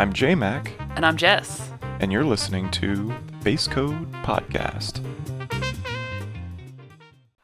I'm 0.00 0.14
JMac, 0.14 0.70
And 0.96 1.04
I'm 1.04 1.18
Jess. 1.18 1.70
and 2.00 2.10
you're 2.10 2.24
listening 2.24 2.70
to 2.70 3.12
Base 3.44 3.68
Code 3.68 4.10
Podcast. 4.24 5.04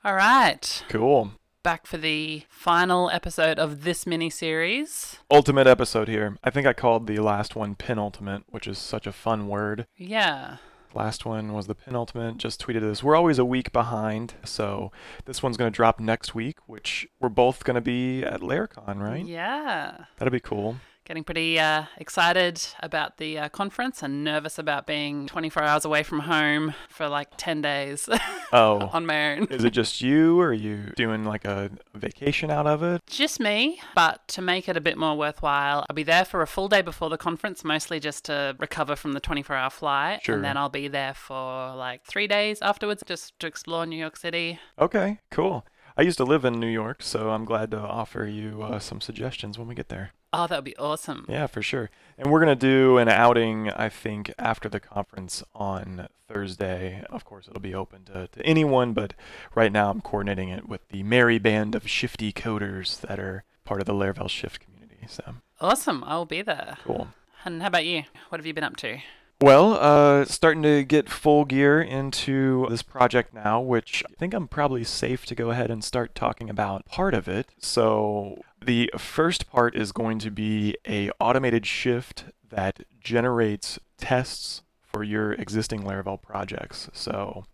All 0.03 0.15
right. 0.15 0.83
Cool. 0.89 1.33
Back 1.63 1.87
for 1.87 1.99
the 1.99 2.45
final 2.49 3.11
episode 3.11 3.59
of 3.59 3.85
this 3.85 4.07
mini 4.07 4.31
series. 4.31 5.19
Ultimate 5.31 5.67
episode 5.67 6.09
here. 6.09 6.39
I 6.43 6.49
think 6.49 6.67
I 6.67 6.73
called 6.73 7.07
the 7.07 7.19
last 7.19 7.57
one 7.57 7.75
penultimate, 7.75 8.45
which 8.49 8.67
is 8.67 8.79
such 8.79 9.07
a 9.07 9.13
fun 9.13 9.49
word. 9.49 9.87
Yeah. 9.99 10.57
Last 10.95 11.27
one 11.27 11.53
was 11.53 11.67
the 11.67 11.75
penultimate. 11.75 12.39
Just 12.39 12.65
tweeted 12.67 12.81
this. 12.81 13.03
We're 13.03 13.17
always 13.17 13.39
a 13.39 13.45
week 13.45 13.71
behind, 13.71 14.33
so 14.45 14.91
this 15.27 15.43
one's 15.43 15.59
going 15.59 15.71
to 15.71 15.77
drop 15.77 16.01
next 16.01 16.35
week, 16.35 16.57
which 16.67 17.07
we're 17.21 17.29
both 17.29 17.65
going 17.65 17.75
to 17.75 17.83
be 17.83 18.23
at 18.25 18.41
Laracon, 18.41 19.03
right? 19.03 19.27
Yeah. 19.27 20.07
That'll 20.17 20.33
be 20.33 20.41
cool. 20.41 20.77
Getting 21.07 21.23
pretty 21.23 21.57
uh, 21.61 21.85
excited 21.99 22.61
about 22.83 23.19
the 23.19 23.39
uh, 23.39 23.49
conference 23.51 24.03
and 24.03 24.25
nervous 24.25 24.59
about 24.59 24.89
being 24.89 25.29
24 25.29 25.63
hours 25.63 25.85
away 25.85 26.03
from 26.03 26.19
home 26.19 26.75
for 26.89 27.09
like 27.09 27.29
10 27.37 27.63
days 27.63 28.09
Oh. 28.53 28.91
on 28.93 29.07
my 29.07 29.35
own. 29.37 29.45
Is 29.45 29.63
it 29.63 29.71
just 29.71 30.01
you, 30.01 30.41
or 30.41 30.49
are 30.49 30.53
you 30.53 30.93
doing 30.97 31.23
like 31.23 31.45
a 31.45 31.71
vacation 31.95 32.51
out 32.51 32.67
of 32.67 32.83
it? 32.83 33.03
Just 33.07 33.39
me, 33.39 33.81
but 33.95 34.27
to 34.27 34.43
make 34.43 34.69
it 34.69 34.77
a 34.77 34.81
bit 34.81 34.99
more 34.99 35.17
worthwhile, 35.17 35.87
I'll 35.89 35.95
be 35.95 36.03
there 36.03 36.25
for 36.25 36.43
a 36.43 36.47
full 36.49 36.67
day 36.67 36.83
before 36.83 37.09
the 37.09 37.17
conference, 37.19 37.63
mostly 37.63 38.01
just 38.01 38.25
to 38.25 38.57
recover 38.59 38.97
from 38.97 39.13
the 39.13 39.21
24 39.21 39.55
hour 39.55 39.71
flight. 39.71 40.25
Sure. 40.25 40.35
And 40.35 40.43
then 40.45 40.57
I'll 40.57 40.69
be 40.69 40.89
there 40.89 41.15
for 41.15 41.73
like 41.77 42.05
three 42.05 42.27
days 42.27 42.61
afterwards 42.63 43.05
just 43.07 43.39
to 43.39 43.47
explore 43.47 43.87
New 43.87 43.95
York 43.97 44.17
City. 44.17 44.59
Okay, 44.77 45.21
cool. 45.31 45.65
I 45.97 46.03
used 46.03 46.19
to 46.19 46.25
live 46.25 46.45
in 46.45 46.59
New 46.59 46.67
York, 46.67 47.01
so 47.01 47.31
I'm 47.31 47.45
glad 47.45 47.71
to 47.71 47.79
offer 47.79 48.27
you 48.27 48.63
uh, 48.65 48.81
some 48.81 49.01
suggestions 49.01 49.57
when 49.57 49.69
we 49.69 49.77
get 49.77 49.89
there. 49.89 50.11
Oh, 50.33 50.47
that 50.47 50.57
would 50.57 50.65
be 50.65 50.77
awesome. 50.77 51.25
Yeah, 51.29 51.47
for 51.47 51.63
sure. 51.63 51.89
And 52.19 52.31
we're 52.31 52.41
going 52.45 52.57
to 52.59 52.67
do 52.67 52.99
an 52.99 53.09
outing, 53.09 53.71
I 53.71 53.89
think, 53.89 54.33
after 54.39 54.69
the 54.69 54.81
conference 54.81 55.43
on 55.55 56.09
Thursday. 56.29 57.03
Of 57.11 57.25
course, 57.25 57.47
it'll 57.49 57.61
be 57.61 57.75
open 57.75 58.05
to, 58.07 58.29
to 58.29 58.43
anyone, 58.45 58.93
but 58.93 59.15
right 59.55 59.73
now 59.73 59.91
I'm 59.91 60.01
coordinating 60.01 60.49
it 60.49 60.69
with 60.69 60.89
the 60.89 61.03
merry 61.05 61.39
band 61.39 61.75
of 61.75 61.89
shifty 61.89 62.33
coders 62.33 63.01
that 63.03 63.19
are 63.19 63.45
part 63.65 63.81
of 63.81 63.87
the 63.87 63.95
Laravel 63.95 64.29
Shift 64.29 64.61
community. 64.61 65.07
So 65.09 65.37
Awesome. 65.61 66.03
I'll 66.07 66.27
be 66.27 66.43
there. 66.43 66.77
cool. 66.85 67.09
And 67.45 67.63
how 67.63 67.69
about 67.69 67.87
you? 67.87 68.03
What 68.29 68.39
have 68.41 68.47
you 68.47 68.53
been 68.55 68.65
up 68.65 68.77
to? 68.79 68.99
Well, 69.39 69.75
uh, 69.75 70.25
starting 70.25 70.63
to 70.63 70.83
get 70.83 71.11
full 71.11 71.45
gear 71.45 71.83
into 71.83 72.67
this 72.71 72.83
project 72.83 73.35
now, 73.35 73.61
which 73.61 74.03
I 74.09 74.15
think 74.15 74.33
I'm 74.33 74.49
probably 74.49 74.83
safe 74.83 75.27
to 75.27 75.35
go 75.35 75.51
ahead 75.51 75.71
and 75.71 75.85
start 75.85 76.15
talking 76.15 76.49
about 76.49 76.87
part 76.87 77.13
of 77.13 77.29
it. 77.29 77.51
So 77.59 78.41
the 78.65 78.91
first 78.97 79.51
part 79.51 79.77
is 79.77 79.93
going 79.93 80.21
to 80.21 80.31
be 80.31 80.77
a 80.89 81.11
automated 81.21 81.67
shift 81.67 82.25
that 82.49 82.85
generates 82.99 83.79
tests 83.99 84.63
for 84.81 85.05
your 85.05 85.35
existing 85.35 85.83
Laravel 85.83 86.23
projects. 86.23 86.89
So 86.95 87.45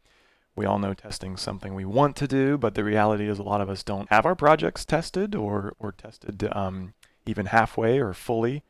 we 0.55 0.65
all 0.65 0.79
know 0.79 0.95
testing 0.95 1.35
is 1.35 1.41
something 1.41 1.75
we 1.75 1.85
want 1.85 2.15
to 2.17 2.29
do, 2.29 2.57
but 2.57 2.77
the 2.77 2.85
reality 2.85 3.29
is 3.29 3.41
a 3.41 3.43
lot 3.43 3.61
of 3.61 3.69
us 3.69 3.83
don't 3.83 4.09
have 4.09 4.25
our 4.25 4.37
projects 4.37 4.85
tested 4.85 5.35
or 5.35 5.75
or 5.81 5.91
tested 5.91 6.49
um, 6.53 6.95
even 7.27 7.47
halfway 7.47 7.99
or 7.99 8.15
fully. 8.15 8.63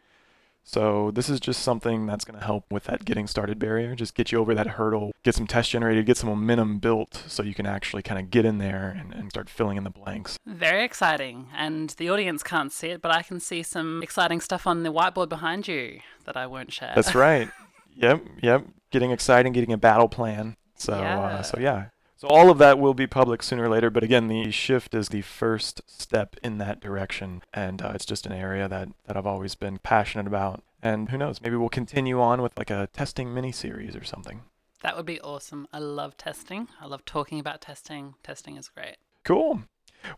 So 0.64 1.10
this 1.10 1.28
is 1.28 1.40
just 1.40 1.62
something 1.62 2.06
that's 2.06 2.24
going 2.24 2.38
to 2.38 2.44
help 2.44 2.64
with 2.70 2.84
that 2.84 3.04
getting 3.04 3.26
started 3.26 3.58
barrier, 3.58 3.94
just 3.94 4.14
get 4.14 4.30
you 4.32 4.38
over 4.38 4.54
that 4.54 4.66
hurdle, 4.68 5.12
get 5.24 5.34
some 5.34 5.46
tests 5.46 5.72
generated, 5.72 6.06
get 6.06 6.16
some 6.16 6.28
momentum 6.30 6.78
built 6.78 7.24
so 7.26 7.42
you 7.42 7.52
can 7.54 7.66
actually 7.66 8.02
kind 8.02 8.20
of 8.20 8.30
get 8.30 8.44
in 8.44 8.58
there 8.58 8.96
and, 8.98 9.12
and 9.12 9.30
start 9.30 9.48
filling 9.50 9.76
in 9.76 9.84
the 9.84 9.90
blanks. 9.90 10.38
Very 10.46 10.84
exciting. 10.84 11.48
And 11.56 11.90
the 11.90 12.08
audience 12.10 12.42
can't 12.42 12.72
see 12.72 12.88
it, 12.88 13.02
but 13.02 13.10
I 13.10 13.22
can 13.22 13.40
see 13.40 13.62
some 13.62 14.02
exciting 14.02 14.40
stuff 14.40 14.66
on 14.66 14.82
the 14.84 14.92
whiteboard 14.92 15.28
behind 15.28 15.66
you 15.68 16.00
that 16.24 16.36
I 16.36 16.46
won't 16.46 16.72
share. 16.72 16.92
That's 16.94 17.14
right. 17.14 17.48
Yep, 17.94 18.22
yep. 18.42 18.64
Getting 18.90 19.10
exciting, 19.10 19.52
getting 19.52 19.74
a 19.74 19.76
battle 19.76 20.08
plan. 20.08 20.56
So, 20.76 20.98
Yeah. 20.98 21.20
uh, 21.20 21.42
so 21.42 21.58
yeah. 21.60 21.88
So 22.22 22.28
all 22.28 22.50
of 22.50 22.58
that 22.58 22.78
will 22.78 22.94
be 22.94 23.08
public 23.08 23.42
sooner 23.42 23.64
or 23.64 23.68
later. 23.68 23.90
But 23.90 24.04
again, 24.04 24.28
the 24.28 24.52
shift 24.52 24.94
is 24.94 25.08
the 25.08 25.22
first 25.22 25.80
step 25.88 26.36
in 26.40 26.58
that 26.58 26.78
direction, 26.78 27.42
and 27.52 27.82
uh, 27.82 27.90
it's 27.96 28.06
just 28.06 28.26
an 28.26 28.32
area 28.32 28.68
that 28.68 28.90
that 29.06 29.16
I've 29.16 29.26
always 29.26 29.56
been 29.56 29.78
passionate 29.78 30.28
about. 30.28 30.62
And 30.80 31.08
who 31.08 31.18
knows? 31.18 31.40
Maybe 31.42 31.56
we'll 31.56 31.68
continue 31.68 32.20
on 32.20 32.40
with 32.40 32.56
like 32.56 32.70
a 32.70 32.88
testing 32.92 33.34
mini 33.34 33.50
series 33.50 33.96
or 33.96 34.04
something. 34.04 34.42
That 34.84 34.96
would 34.96 35.04
be 35.04 35.20
awesome. 35.20 35.66
I 35.72 35.80
love 35.80 36.16
testing. 36.16 36.68
I 36.80 36.86
love 36.86 37.04
talking 37.04 37.40
about 37.40 37.60
testing. 37.60 38.14
Testing 38.22 38.56
is 38.56 38.68
great. 38.68 38.98
Cool. 39.24 39.62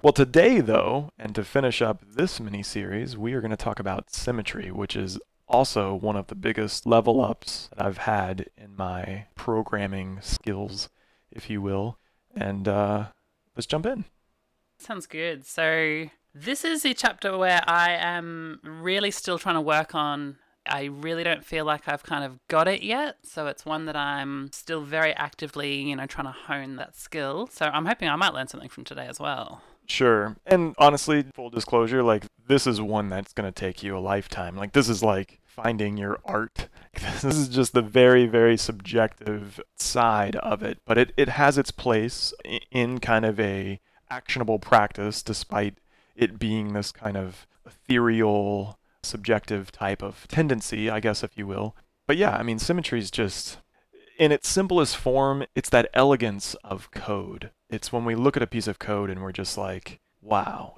Well, 0.02 0.12
today, 0.12 0.60
though, 0.60 1.08
and 1.18 1.34
to 1.34 1.42
finish 1.42 1.80
up 1.80 2.04
this 2.06 2.38
mini 2.38 2.62
series, 2.62 3.16
we 3.16 3.32
are 3.32 3.40
going 3.40 3.50
to 3.50 3.56
talk 3.56 3.80
about 3.80 4.12
symmetry, 4.12 4.70
which 4.70 4.94
is 4.94 5.18
also 5.48 5.94
one 5.94 6.16
of 6.16 6.26
the 6.26 6.34
biggest 6.34 6.84
level 6.84 7.24
ups 7.24 7.70
that 7.74 7.82
I've 7.82 7.98
had 7.98 8.50
in 8.58 8.76
my 8.76 9.24
programming 9.36 10.18
skills, 10.20 10.90
if 11.34 11.50
you 11.50 11.60
will. 11.60 11.98
And 12.34 12.66
uh, 12.66 13.06
let's 13.56 13.66
jump 13.66 13.86
in. 13.86 14.04
Sounds 14.78 15.06
good. 15.06 15.46
So, 15.46 16.06
this 16.34 16.64
is 16.64 16.84
a 16.84 16.94
chapter 16.94 17.36
where 17.38 17.62
I 17.66 17.92
am 17.92 18.60
really 18.64 19.10
still 19.10 19.38
trying 19.38 19.54
to 19.54 19.60
work 19.60 19.94
on. 19.94 20.36
I 20.66 20.84
really 20.84 21.22
don't 21.22 21.44
feel 21.44 21.64
like 21.64 21.86
I've 21.86 22.02
kind 22.02 22.24
of 22.24 22.38
got 22.48 22.66
it 22.66 22.82
yet. 22.82 23.18
So, 23.22 23.46
it's 23.46 23.64
one 23.64 23.84
that 23.86 23.96
I'm 23.96 24.50
still 24.52 24.82
very 24.82 25.14
actively, 25.14 25.76
you 25.76 25.96
know, 25.96 26.06
trying 26.06 26.26
to 26.26 26.32
hone 26.32 26.76
that 26.76 26.96
skill. 26.96 27.48
So, 27.52 27.66
I'm 27.66 27.86
hoping 27.86 28.08
I 28.08 28.16
might 28.16 28.34
learn 28.34 28.48
something 28.48 28.68
from 28.68 28.84
today 28.84 29.06
as 29.06 29.20
well. 29.20 29.62
Sure. 29.86 30.36
And 30.46 30.74
honestly, 30.78 31.24
full 31.34 31.50
disclosure, 31.50 32.02
like 32.02 32.24
this 32.46 32.66
is 32.66 32.80
one 32.80 33.08
that's 33.08 33.32
going 33.32 33.50
to 33.50 33.52
take 33.52 33.82
you 33.82 33.96
a 33.96 34.00
lifetime. 34.00 34.56
Like 34.56 34.72
this 34.72 34.88
is 34.88 35.02
like 35.02 35.40
finding 35.44 35.96
your 35.96 36.20
art. 36.24 36.68
This 37.22 37.36
is 37.36 37.48
just 37.48 37.72
the 37.72 37.82
very, 37.82 38.26
very 38.26 38.56
subjective 38.56 39.60
side 39.76 40.36
of 40.36 40.62
it, 40.62 40.78
but 40.84 40.98
it, 40.98 41.12
it 41.16 41.30
has 41.30 41.56
its 41.58 41.70
place 41.70 42.32
in 42.70 42.98
kind 42.98 43.24
of 43.24 43.40
a 43.40 43.80
actionable 44.10 44.58
practice 44.58 45.22
despite 45.22 45.78
it 46.14 46.38
being 46.38 46.72
this 46.72 46.92
kind 46.92 47.16
of 47.16 47.46
ethereal, 47.66 48.78
subjective 49.02 49.72
type 49.72 50.02
of 50.02 50.26
tendency, 50.28 50.90
I 50.90 51.00
guess, 51.00 51.22
if 51.22 51.36
you 51.36 51.46
will. 51.46 51.74
But 52.06 52.16
yeah, 52.16 52.36
I 52.36 52.42
mean, 52.42 52.58
symmetry 52.58 52.98
is 52.98 53.10
just 53.10 53.58
in 54.18 54.32
its 54.32 54.48
simplest 54.48 54.96
form, 54.96 55.44
it's 55.54 55.70
that 55.70 55.90
elegance 55.94 56.54
of 56.62 56.90
code. 56.90 57.50
It's 57.68 57.92
when 57.92 58.04
we 58.04 58.14
look 58.14 58.36
at 58.36 58.42
a 58.42 58.46
piece 58.46 58.66
of 58.68 58.78
code 58.78 59.10
and 59.10 59.22
we're 59.22 59.32
just 59.32 59.58
like, 59.58 60.00
wow. 60.20 60.76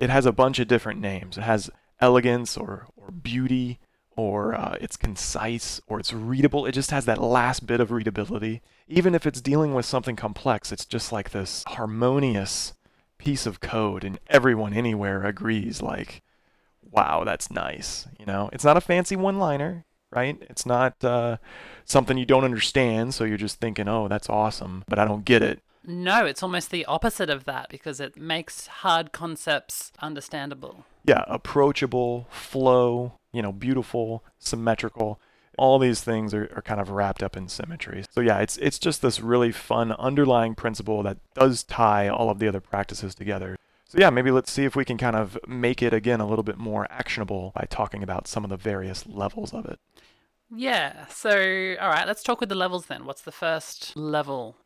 It 0.00 0.10
has 0.10 0.26
a 0.26 0.32
bunch 0.32 0.58
of 0.58 0.68
different 0.68 1.00
names. 1.00 1.36
It 1.36 1.42
has 1.42 1.70
elegance 2.00 2.56
or, 2.56 2.86
or 2.96 3.10
beauty, 3.10 3.80
or 4.18 4.52
uh, 4.54 4.76
it's 4.80 4.96
concise, 4.96 5.80
or 5.86 6.00
it's 6.00 6.12
readable. 6.12 6.66
It 6.66 6.72
just 6.72 6.90
has 6.90 7.04
that 7.04 7.22
last 7.22 7.66
bit 7.66 7.78
of 7.78 7.92
readability. 7.92 8.62
Even 8.88 9.14
if 9.14 9.26
it's 9.26 9.40
dealing 9.40 9.74
with 9.74 9.86
something 9.86 10.16
complex, 10.16 10.72
it's 10.72 10.84
just 10.84 11.12
like 11.12 11.30
this 11.30 11.62
harmonious 11.68 12.74
piece 13.18 13.46
of 13.46 13.60
code, 13.60 14.02
and 14.02 14.18
everyone 14.28 14.74
anywhere 14.74 15.24
agrees, 15.24 15.80
like, 15.80 16.22
wow, 16.90 17.22
that's 17.24 17.48
nice. 17.48 18.08
You 18.18 18.26
know, 18.26 18.50
it's 18.52 18.64
not 18.64 18.76
a 18.76 18.80
fancy 18.80 19.14
one 19.14 19.38
liner, 19.38 19.84
right? 20.10 20.36
It's 20.50 20.66
not 20.66 21.04
uh, 21.04 21.36
something 21.84 22.18
you 22.18 22.26
don't 22.26 22.44
understand, 22.44 23.14
so 23.14 23.22
you're 23.22 23.36
just 23.36 23.60
thinking, 23.60 23.88
oh, 23.88 24.08
that's 24.08 24.28
awesome, 24.28 24.82
but 24.88 24.98
I 24.98 25.04
don't 25.04 25.24
get 25.24 25.42
it. 25.42 25.60
No, 25.86 26.26
it's 26.26 26.42
almost 26.42 26.70
the 26.70 26.84
opposite 26.86 27.30
of 27.30 27.44
that 27.44 27.68
because 27.70 28.00
it 28.00 28.16
makes 28.16 28.66
hard 28.66 29.12
concepts 29.12 29.92
understandable. 30.00 30.84
Yeah, 31.04 31.24
approachable, 31.28 32.26
flow, 32.30 33.14
you 33.38 33.42
know, 33.42 33.52
beautiful, 33.52 34.24
symmetrical. 34.40 35.20
All 35.56 35.78
these 35.78 36.00
things 36.00 36.34
are, 36.34 36.50
are 36.56 36.62
kind 36.62 36.80
of 36.80 36.90
wrapped 36.90 37.22
up 37.22 37.36
in 37.36 37.46
symmetry. 37.46 38.04
So 38.10 38.20
yeah, 38.20 38.40
it's 38.40 38.56
it's 38.56 38.80
just 38.80 39.00
this 39.00 39.20
really 39.20 39.52
fun 39.52 39.92
underlying 39.92 40.56
principle 40.56 41.04
that 41.04 41.18
does 41.34 41.62
tie 41.62 42.08
all 42.08 42.30
of 42.30 42.40
the 42.40 42.48
other 42.48 42.60
practices 42.60 43.14
together. 43.14 43.56
So 43.84 43.98
yeah, 43.98 44.10
maybe 44.10 44.32
let's 44.32 44.50
see 44.50 44.64
if 44.64 44.74
we 44.74 44.84
can 44.84 44.98
kind 44.98 45.14
of 45.14 45.38
make 45.46 45.82
it 45.82 45.94
again 45.94 46.20
a 46.20 46.26
little 46.26 46.42
bit 46.42 46.58
more 46.58 46.88
actionable 46.90 47.52
by 47.54 47.66
talking 47.70 48.02
about 48.02 48.26
some 48.26 48.42
of 48.42 48.50
the 48.50 48.56
various 48.56 49.06
levels 49.06 49.54
of 49.54 49.66
it. 49.66 49.78
Yeah, 50.50 51.06
so 51.06 51.30
all 51.80 51.90
right, 51.90 52.08
let's 52.08 52.24
talk 52.24 52.40
with 52.40 52.48
the 52.48 52.56
levels 52.56 52.86
then. 52.86 53.04
What's 53.04 53.22
the 53.22 53.30
first 53.30 53.96
level? 53.96 54.56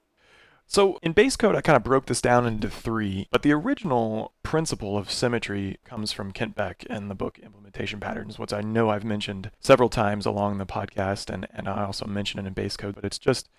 So 0.73 0.99
in 1.03 1.13
base 1.13 1.37
code, 1.37 1.55
I 1.55 1.61
kind 1.61 1.77
of 1.77 1.83
broke 1.83 2.07
this 2.07 2.23
down 2.23 2.47
into 2.47 2.71
three, 2.71 3.29
but 3.31 3.43
the 3.43 3.53
original 3.53 4.33
principle 4.43 4.97
of 4.97 5.11
symmetry 5.11 5.77
comes 5.85 6.13
from 6.13 6.33
Kent 6.33 6.55
Beck 6.55 6.87
and 6.89 7.11
the 7.11 7.15
book 7.15 7.39
Implementation 7.39 8.01
Patterns, 8.01 8.39
which 8.39 8.55
I 8.55 8.63
know 8.63 8.89
I've 8.89 9.05
mentioned 9.05 9.51
several 9.61 9.91
times 9.91 10.25
along 10.25 10.57
the 10.57 10.65
podcast, 10.65 11.29
and, 11.29 11.47
and 11.53 11.69
I 11.69 11.85
also 11.85 12.07
mention 12.07 12.41
it 12.41 12.47
in 12.47 12.55
base 12.55 12.79
code, 12.79 12.95
but 12.95 13.05
it's 13.05 13.19
just, 13.19 13.51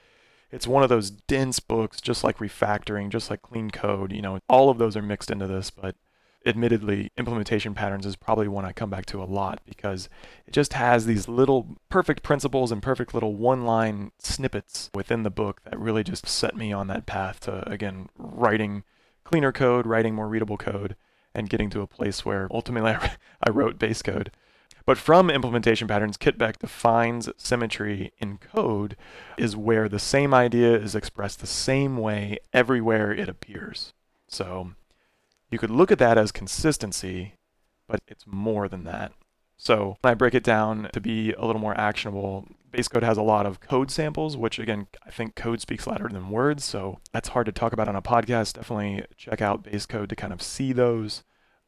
it's 0.52 0.66
one 0.66 0.82
of 0.82 0.90
those 0.90 1.12
dense 1.12 1.60
books, 1.60 2.02
just 2.02 2.24
like 2.24 2.40
refactoring, 2.40 3.10
just 3.10 3.30
like 3.30 3.44
clean 3.44 3.70
code, 3.70 4.12
you 4.12 4.24
know, 4.24 4.40
all 4.50 4.72
of 4.72 4.80
those 4.80 4.98
are 4.98 5.04
mixed 5.04 5.30
into 5.30 5.46
this, 5.46 5.70
but 5.70 5.96
admittedly, 6.46 7.12
implementation 7.18 7.74
patterns 7.74 8.06
is 8.06 8.16
probably 8.16 8.48
one 8.48 8.66
I 8.66 8.72
come 8.72 8.90
back 8.90 9.06
to 9.08 9.22
a 9.22 9.26
lot 9.26 9.62
because 9.66 10.10
it 10.46 10.54
just 10.54 10.74
has 10.74 11.06
these 11.06 11.28
little 11.28 11.78
perfect 11.90 12.24
principles 12.24 12.72
and 12.72 12.82
perfect 12.82 13.14
little 13.14 13.36
one 13.36 13.66
line 13.66 14.12
snippets 14.20 14.90
within 14.94 15.24
the 15.24 15.30
book 15.30 15.62
that 15.64 15.80
really 15.80 16.04
just 16.04 16.28
set 16.28 16.56
me 16.56 16.72
on 16.74 16.88
that 16.88 17.06
path 17.06 17.40
to, 17.42 17.68
again, 17.70 18.10
writing 18.18 18.84
cleaner 19.24 19.52
code, 19.52 19.86
writing 19.86 20.16
more 20.16 20.28
readable 20.28 20.58
code, 20.58 20.96
and 21.34 21.50
getting 21.50 21.70
to 21.72 21.82
a 21.82 21.88
place 21.88 22.26
where 22.26 22.48
ultimately 22.52 22.92
I, 22.94 23.12
I 23.42 23.50
wrote 23.50 23.80
base 23.80 24.02
code. 24.02 24.32
But 24.86 24.98
from 24.98 25.30
implementation 25.30 25.88
patterns, 25.88 26.18
Kent 26.18 26.38
Beck 26.38 26.60
defines 26.60 27.30
symmetry 27.38 28.12
in 28.20 28.38
code 28.38 28.98
is 29.38 29.56
where 29.56 29.88
the 29.88 30.00
same 30.00 30.34
idea 30.34 30.76
is 30.76 30.94
expressed 30.94 31.40
the 31.40 31.48
same 31.48 31.98
way 31.98 32.38
everywhere 32.52 33.14
it 33.14 33.30
appears. 33.30 33.94
So 34.28 34.72
you 35.54 35.60
could 35.60 35.72
look 35.72 35.92
at 35.92 36.00
that 36.00 36.18
as 36.18 36.32
consistency, 36.32 37.36
but 37.88 38.02
it's 38.08 38.26
more 38.28 38.68
than 38.68 38.84
that. 38.84 39.14
So 39.56 39.98
when 40.02 40.12
I 40.12 40.16
break 40.16 40.34
it 40.34 40.44
down 40.44 40.90
to 40.92 41.00
be 41.00 41.32
a 41.34 41.46
little 41.46 41.62
more 41.62 41.80
actionable, 41.80 42.48
base 42.72 42.88
code 42.88 43.04
has 43.04 43.18
a 43.18 43.22
lot 43.22 43.46
of 43.46 43.62
code 43.62 43.92
samples, 43.92 44.36
which 44.36 44.60
again, 44.60 44.88
I 45.06 45.12
think 45.12 45.36
code 45.36 45.62
speaks 45.62 45.88
louder 45.88 46.10
than 46.10 46.30
words. 46.30 46.66
So 46.66 47.00
that's 47.14 47.30
hard 47.30 47.46
to 47.46 47.52
talk 47.52 47.72
about 47.72 47.88
on 47.88 47.96
a 47.96 48.02
podcast. 48.02 48.54
Definitely 48.54 49.06
check 49.16 49.42
out 49.42 49.64
base 49.64 49.86
code 49.86 50.10
to 50.10 50.16
kind 50.16 50.34
of 50.34 50.42
see 50.42 50.74
those. 50.74 51.24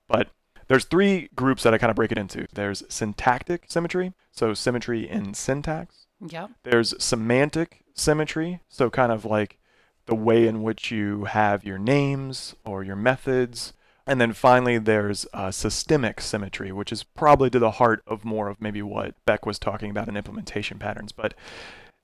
But 0.10 0.30
there's 0.68 0.86
three 0.86 1.30
groups 1.36 1.64
that 1.64 1.74
I 1.74 1.78
kind 1.78 1.92
of 1.92 1.96
break 1.96 2.12
it 2.12 2.18
into. 2.18 2.48
There's 2.54 2.84
syntactic 2.90 3.66
symmetry, 3.70 4.14
so 4.32 4.54
symmetry 4.54 5.08
in 5.08 5.34
syntax. 5.34 6.08
Yeah. 6.20 6.48
There's 6.64 7.02
semantic 7.02 7.84
symmetry, 7.94 8.62
so 8.68 8.90
kind 8.90 9.12
of 9.12 9.26
like 9.26 9.60
the 10.06 10.16
way 10.16 10.48
in 10.48 10.62
which 10.62 10.92
you 10.92 11.26
have 11.26 11.64
your 11.64 11.78
names 11.78 12.56
or 12.64 12.84
your 12.84 12.96
methods. 12.96 13.74
And 14.08 14.22
then 14.22 14.34
finally, 14.34 14.78
there's 14.78 15.26
uh, 15.34 15.50
systemic 15.50 16.22
symmetry, 16.22 16.72
which 16.72 16.92
is 16.92 17.04
probably 17.04 17.50
to 17.50 17.60
the 17.60 17.72
heart 17.72 18.04
of 18.06 18.24
more 18.24 18.50
of 18.50 18.62
maybe 18.62 18.82
what 18.82 19.16
Beck 19.26 19.46
was 19.46 19.58
talking 19.58 19.90
about 19.90 20.08
in 20.08 20.16
implementation 20.16 20.78
patterns. 20.78 21.12
But 21.12 21.34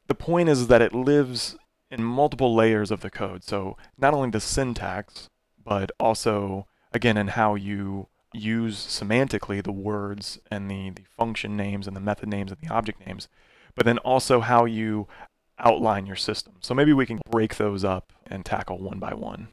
the 0.07 0.15
point 0.15 0.49
is 0.49 0.67
that 0.67 0.81
it 0.81 0.95
lives 0.95 1.55
in 1.91 2.03
multiple 2.03 2.55
layers 2.55 2.89
of 2.89 3.01
the 3.01 3.11
code. 3.11 3.43
So 3.43 3.77
not 3.97 4.13
only 4.13 4.31
the 4.31 4.39
syntax, 4.39 5.29
but 5.63 5.91
also, 5.99 6.65
again, 6.91 7.17
in 7.17 7.27
how 7.29 7.53
you 7.53 8.07
use 8.33 8.77
semantically 8.77 9.61
the 9.61 9.71
words 9.71 10.39
and 10.49 10.71
the, 10.71 10.89
the 10.91 11.03
function 11.17 11.55
names 11.55 11.85
and 11.85 11.95
the 11.95 12.01
method 12.01 12.29
names 12.29 12.51
and 12.51 12.61
the 12.61 12.73
object 12.73 13.05
names, 13.05 13.27
but 13.75 13.85
then 13.85 13.97
also 13.99 14.39
how 14.39 14.65
you 14.65 15.07
outline 15.61 16.05
your 16.05 16.15
system. 16.15 16.53
So 16.61 16.73
maybe 16.73 16.93
we 16.93 17.05
can 17.05 17.19
break 17.29 17.57
those 17.57 17.83
up 17.83 18.11
and 18.27 18.45
tackle 18.45 18.79
one 18.79 18.99
by 18.99 19.13
one. 19.13 19.49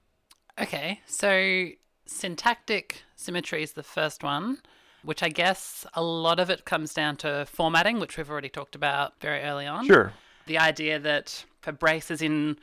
Okay, 0.60 1.00
so 1.06 1.68
syntactic 2.06 3.02
symmetry 3.14 3.62
is 3.62 3.72
the 3.72 3.82
first 3.82 4.24
one, 4.24 4.58
which 5.02 5.22
I 5.22 5.28
guess 5.28 5.86
a 5.94 6.02
lot 6.02 6.40
of 6.40 6.50
it 6.50 6.64
comes 6.64 6.92
down 6.92 7.16
to 7.18 7.46
formatting, 7.46 8.00
which 8.00 8.16
we've 8.16 8.30
already 8.30 8.48
talked 8.48 8.74
about 8.74 9.20
very 9.20 9.42
early 9.42 9.66
on. 9.66 9.86
Sure. 9.86 10.12
The 10.46 10.58
idea 10.58 10.98
that 10.98 11.44
if 11.60 11.68
a 11.68 11.72
brace 11.72 12.10
is 12.10 12.22
in 12.22 12.58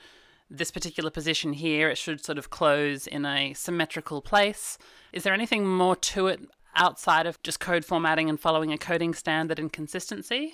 this 0.50 0.72
particular 0.72 1.10
position 1.10 1.54
here, 1.54 1.90
it 1.90 1.98
should 1.98 2.24
sort 2.24 2.38
of 2.38 2.50
close 2.50 3.08
in 3.08 3.26
a 3.26 3.54
symmetrical 3.54 4.22
place. 4.22 4.78
Is 5.14 5.24
there 5.24 5.34
anything 5.34 5.66
more 5.66 5.96
to 5.96 6.28
it 6.28 6.42
outside 6.76 7.26
of 7.26 7.42
just 7.42 7.60
code 7.60 7.86
formatting 7.86 8.30
and 8.30 8.40
following 8.40 8.72
a 8.72 8.78
coding 8.78 9.14
standard 9.14 9.60
and 9.60 9.72
consistency? 9.72 10.54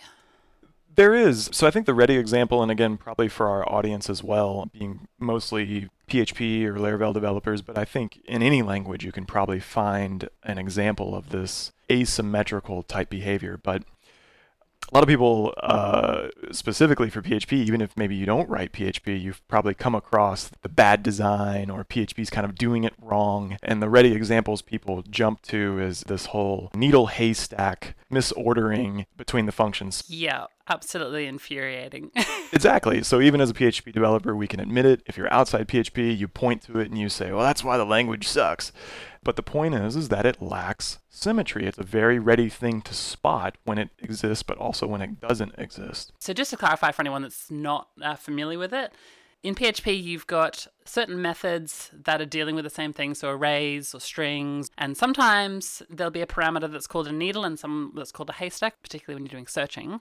There 0.96 1.16
is. 1.16 1.50
So 1.54 1.68
I 1.68 1.72
think 1.72 1.86
the 1.86 1.94
ready 1.94 2.18
example, 2.18 2.62
and 2.62 2.72
again, 2.72 2.98
probably 2.98 3.30
for 3.30 3.48
our 3.48 3.68
audience 3.72 4.10
as 4.10 4.24
well, 4.24 4.70
being 4.74 5.08
mostly 5.20 5.90
PHP 6.10 6.66
or 6.66 6.76
Laravel 6.76 7.14
developers, 7.14 7.62
but 7.62 7.78
I 7.78 7.86
think 7.86 8.22
in 8.26 8.44
any 8.44 8.62
language 8.62 9.06
you 9.06 9.12
can 9.12 9.26
probably 9.26 9.60
find 9.60 10.30
an 10.44 10.58
example 10.58 11.16
of 11.16 11.30
this 11.30 11.72
asymmetrical 11.90 12.84
type 12.84 13.10
behavior. 13.10 13.58
But 13.62 13.84
a 14.92 14.98
lot 14.98 15.04
of 15.04 15.08
people, 15.08 15.54
uh, 15.64 16.28
specifically 16.52 17.10
for 17.10 17.22
PHP, 17.22 17.54
even 17.54 17.80
if 17.80 17.96
maybe 17.96 18.14
you 18.14 18.26
don't 18.26 18.50
write 18.50 18.74
PHP, 18.74 19.22
you've 19.22 19.46
probably 19.48 19.74
come 19.74 19.96
across 19.96 20.50
the 20.62 20.70
bad 20.70 21.02
design 21.02 21.70
or 21.70 21.86
PHP's 21.86 22.30
kind 22.30 22.44
of 22.44 22.56
doing 22.56 22.84
it 22.84 22.94
wrong. 23.02 23.58
And 23.64 23.82
the 23.82 23.90
ready 23.90 24.12
examples 24.12 24.62
people 24.62 25.02
jump 25.10 25.44
to 25.44 25.80
is 25.80 26.02
this 26.02 26.28
whole 26.28 26.72
needle 26.76 27.08
haystack 27.08 27.96
misordering 28.12 29.06
between 29.16 29.46
the 29.46 29.54
functions. 29.54 30.04
Yeah, 30.10 30.48
absolutely 30.68 31.26
infuriating. 31.26 32.12
exactly. 32.52 33.02
So 33.02 33.22
even 33.22 33.40
as 33.40 33.50
a 33.50 33.54
PHP 33.54 33.94
developer, 33.94 34.36
we 34.36 34.48
can 34.48 34.60
admit 34.60 34.86
it. 34.86 35.04
If 35.06 35.16
you're 35.16 35.32
outside 35.32 35.70
PHP, 35.70 36.18
you 36.18 36.28
point 36.28 36.64
to 36.64 36.80
it 36.80 36.90
and 36.90 37.00
you 37.00 37.08
say, 37.08 37.32
well, 37.32 37.44
that's 37.44 37.64
why 37.64 37.78
the 37.78 37.86
language 37.86 38.28
sucks. 38.28 38.74
But 39.24 39.38
the 39.38 39.44
point 39.44 39.74
is, 39.74 39.96
is 39.96 40.10
that 40.10 40.26
it 40.26 40.42
lacks 40.42 41.00
symmetry. 41.12 41.68
It's 41.68 41.78
a 41.78 41.84
very 41.84 42.18
ready 42.18 42.50
thing 42.50 42.82
to 42.84 42.94
spot 42.94 43.58
when 43.66 43.78
it 43.78 43.90
exists, 44.00 44.42
but 44.42 44.58
also 44.58 44.88
when 44.88 45.02
it 45.02 45.20
doesn't 45.20 45.54
exist. 45.58 46.14
So 46.18 46.34
just 46.34 46.50
to 46.52 46.58
clarify 46.58 46.92
for 46.92 47.02
anyone 47.04 47.22
that's 47.22 47.52
not 47.52 47.90
uh, 48.02 48.16
familiar 48.16 48.58
with 48.58 48.74
it, 48.74 48.94
in 49.44 49.56
PHP, 49.56 50.02
you've 50.02 50.28
got 50.28 50.68
certain 50.86 51.22
methods 51.22 51.90
that 51.94 52.22
are 52.22 52.26
dealing 52.26 52.56
with 52.56 52.64
the 52.64 52.70
same 52.70 52.94
thing, 52.94 53.16
so 53.16 53.30
arrays 53.30 53.94
or 53.94 54.00
strings, 54.00 54.70
and 54.78 54.96
sometimes 54.96 55.82
there'll 55.90 56.12
be 56.12 56.22
a 56.22 56.28
parameter 56.28 56.72
that's 56.72 56.86
called 56.88 57.08
a 57.08 57.12
needle 57.12 57.44
and 57.44 57.60
some 57.60 57.92
that's 57.96 58.12
called 58.12 58.30
a 58.30 58.34
haystack, 58.34 58.82
particularly 58.84 59.16
when 59.16 59.26
you're 59.26 59.32
doing 59.32 59.48
searching. 59.48 60.00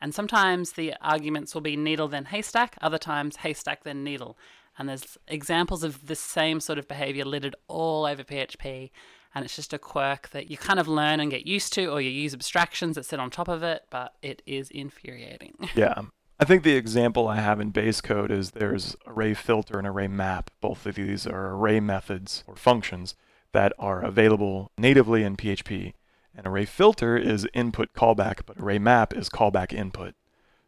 And 0.00 0.14
sometimes 0.14 0.72
the 0.72 0.94
arguments 1.02 1.54
will 1.54 1.60
be 1.60 1.76
needle 1.76 2.08
then 2.08 2.26
haystack, 2.26 2.76
other 2.80 2.98
times 2.98 3.36
haystack 3.36 3.84
then 3.84 4.04
needle. 4.04 4.38
And 4.78 4.88
there's 4.88 5.18
examples 5.26 5.82
of 5.82 6.06
this 6.06 6.20
same 6.20 6.60
sort 6.60 6.78
of 6.78 6.88
behavior 6.88 7.24
littered 7.24 7.56
all 7.66 8.06
over 8.06 8.22
PHP. 8.22 8.90
And 9.34 9.44
it's 9.44 9.56
just 9.56 9.72
a 9.72 9.78
quirk 9.78 10.30
that 10.30 10.50
you 10.50 10.56
kind 10.56 10.80
of 10.80 10.88
learn 10.88 11.20
and 11.20 11.30
get 11.30 11.46
used 11.46 11.72
to, 11.74 11.86
or 11.86 12.00
you 12.00 12.10
use 12.10 12.34
abstractions 12.34 12.96
that 12.96 13.04
sit 13.04 13.20
on 13.20 13.30
top 13.30 13.48
of 13.48 13.62
it, 13.62 13.84
but 13.90 14.14
it 14.22 14.42
is 14.46 14.70
infuriating. 14.70 15.54
Yeah. 15.74 16.02
I 16.40 16.44
think 16.44 16.62
the 16.62 16.76
example 16.76 17.26
I 17.26 17.36
have 17.36 17.58
in 17.58 17.70
base 17.70 18.00
code 18.00 18.30
is 18.30 18.52
there's 18.52 18.94
array 19.08 19.34
filter 19.34 19.76
and 19.78 19.88
array 19.88 20.06
map. 20.06 20.50
Both 20.60 20.86
of 20.86 20.94
these 20.94 21.26
are 21.26 21.52
array 21.52 21.80
methods 21.80 22.44
or 22.46 22.54
functions 22.54 23.16
that 23.52 23.72
are 23.76 24.02
available 24.04 24.70
natively 24.78 25.24
in 25.24 25.36
PHP. 25.36 25.94
An 26.36 26.46
array 26.46 26.64
filter 26.64 27.16
is 27.16 27.48
input 27.54 27.92
callback, 27.92 28.42
but 28.46 28.56
array 28.58 28.78
map 28.78 29.12
is 29.12 29.28
callback 29.28 29.72
input. 29.72 30.14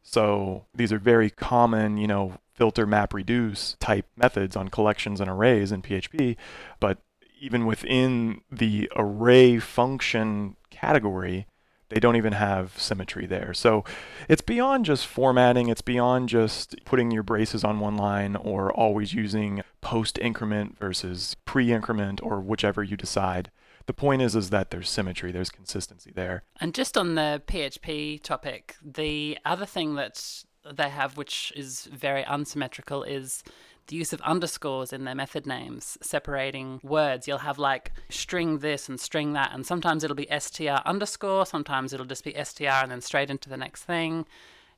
So 0.03 0.65
these 0.75 0.93
are 0.93 0.99
very 0.99 1.31
common, 1.31 1.99
you 1.99 2.09
know, 2.09 2.39
filter 2.53 2.87
map 2.87 3.15
reduce 3.15 3.77
type 3.79 4.07
methods 4.17 4.57
on 4.57 4.69
collections 4.69 5.21
and 5.21 5.31
arrays 5.31 5.71
in 5.71 5.83
PHP, 5.83 6.37
but 6.81 6.99
even 7.41 7.67
within 7.67 8.43
the 8.53 8.91
array 8.95 9.59
function 9.59 10.57
category, 10.71 11.47
they 11.89 11.99
don't 11.99 12.17
even 12.17 12.35
have 12.35 12.79
symmetry 12.79 13.27
there. 13.27 13.53
So 13.53 13.85
it's 14.29 14.43
beyond 14.43 14.85
just 14.85 15.07
formatting, 15.07 15.69
it's 15.69 15.83
beyond 15.83 16.29
just 16.29 16.77
putting 16.85 17.11
your 17.11 17.25
braces 17.25 17.65
on 17.65 17.81
one 17.81 17.97
line 17.97 18.37
or 18.37 18.73
always 18.73 19.13
using 19.13 19.63
post 19.81 20.19
increment 20.19 20.79
versus 20.79 21.35
pre 21.45 21.73
increment 21.73 22.23
or 22.23 22.41
whichever 22.41 22.83
you 22.85 22.97
decide. 22.97 23.51
The 23.87 23.95
point 23.95 24.23
is 24.23 24.37
is 24.37 24.51
that 24.51 24.71
there's 24.71 24.89
symmetry, 24.89 25.33
there's 25.33 25.51
consistency 25.51 26.13
there. 26.15 26.45
And 26.61 26.75
just 26.75 26.97
on 26.97 27.17
the 27.17 27.43
PHP 27.47 28.23
topic, 28.23 28.77
the 28.81 29.38
other 29.45 29.67
thing 29.67 29.97
that 29.97 30.45
they 30.71 30.91
have 30.91 31.17
which 31.17 31.53
is 31.57 31.87
very 31.87 32.25
unsymmetrical 32.25 33.03
is 33.03 33.43
the 33.90 33.97
use 33.97 34.12
of 34.12 34.20
underscores 34.23 34.92
in 34.92 35.04
their 35.04 35.14
method 35.14 35.47
names, 35.47 35.99
separating 36.00 36.80
words. 36.82 37.28
You'll 37.28 37.38
have 37.38 37.59
like 37.59 37.92
string 38.09 38.61
this 38.61 38.88
and 38.88 38.99
string 38.99 39.35
that, 39.35 39.52
and 39.52 39.66
sometimes 39.66 40.02
it'll 40.02 40.16
be 40.16 40.28
str 40.38 40.68
underscore, 40.87 41.44
sometimes 41.44 41.92
it'll 41.92 42.06
just 42.06 42.25
be 42.25 42.35
str 42.42 42.64
and 42.64 42.90
then 42.90 43.00
straight 43.00 43.30
into 43.30 43.49
the 43.49 43.56
next 43.56 43.85
thing. 43.85 44.26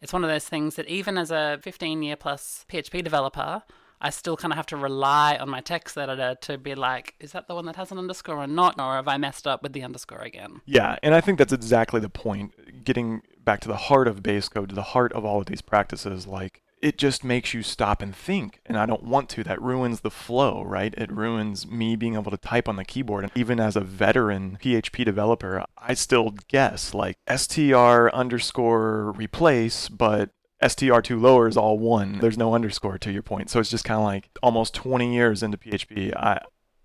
It's 0.00 0.12
one 0.12 0.25
of 0.25 0.31
those 0.31 0.49
things 0.49 0.75
that 0.75 0.88
even 0.88 1.16
as 1.16 1.31
a 1.31 1.61
15 1.62 2.02
year 2.02 2.16
plus 2.16 2.64
PHP 2.69 3.04
developer, 3.04 3.62
I 4.00 4.11
still 4.11 4.37
kind 4.37 4.52
of 4.52 4.57
have 4.57 4.66
to 4.66 4.76
rely 4.76 5.37
on 5.37 5.49
my 5.49 5.61
text 5.61 5.97
editor 5.97 6.37
to 6.40 6.59
be 6.59 6.75
like, 6.75 7.14
is 7.21 7.31
that 7.33 7.47
the 7.47 7.54
one 7.54 7.66
that 7.66 7.76
has 7.76 7.92
an 7.92 7.99
underscore 7.99 8.38
or 8.38 8.49
not? 8.49 8.81
Or 8.81 8.95
have 8.97 9.07
I 9.07 9.16
messed 9.16 9.47
up 9.47 9.62
with 9.62 9.75
the 9.75 9.85
underscore 9.85 10.23
again? 10.23 10.61
Yeah, 10.66 10.97
and 11.04 11.14
I 11.14 11.21
think 11.21 11.38
that's 11.38 11.52
exactly 11.52 12.00
the 12.00 12.09
point. 12.09 12.85
Getting 12.85 13.23
back 13.45 13.61
to 13.61 13.69
the 13.69 13.76
heart 13.76 14.09
of 14.09 14.23
base 14.23 14.49
code, 14.49 14.71
to 14.71 14.75
the 14.75 14.83
heart 14.83 15.12
of 15.12 15.25
all 15.25 15.38
of 15.38 15.47
these 15.47 15.62
practices, 15.62 16.26
like 16.26 16.62
it 16.83 16.99
just 16.99 17.23
makes 17.23 17.55
you 17.55 17.62
stop 17.62 18.03
and 18.03 18.15
think. 18.15 18.61
And 18.67 18.77
I 18.77 18.87
don't 18.87 19.05
want 19.05 19.29
to. 19.31 19.45
That 19.45 19.62
ruins 19.62 20.01
the 20.01 20.11
flow, 20.11 20.62
right? 20.62 20.93
It 20.99 21.12
ruins 21.12 21.67
me 21.67 21.95
being 21.95 22.15
able 22.15 22.33
to 22.33 22.37
type 22.37 22.69
on 22.69 22.77
the 22.77 22.85
keyboard. 22.85 23.23
And 23.23 23.33
even 23.37 23.61
as 23.61 23.77
a 23.77 23.81
veteran 23.81 24.59
PHP 24.61 25.05
developer, 25.05 25.65
I 25.79 25.95
still 25.95 26.35
guess 26.49 26.93
like 26.93 27.17
str 27.37 28.09
underscore 28.09 29.12
replace, 29.12 29.89
but 29.89 30.31
strtolower 30.61 31.49
is 31.49 31.57
all 31.57 31.79
one. 31.79 32.19
There's 32.19 32.39
no 32.39 32.55
underscore 32.55 32.99
to 32.99 33.12
your 33.12 33.23
point. 33.23 33.49
So 33.49 33.61
it's 33.61 33.71
just 33.71 33.85
kind 33.85 33.99
of 33.99 34.05
like 34.05 34.29
almost 34.43 34.75
20 34.75 35.15
years 35.15 35.43
into 35.43 35.59
PHP. 35.59 36.15
I, 36.17 36.41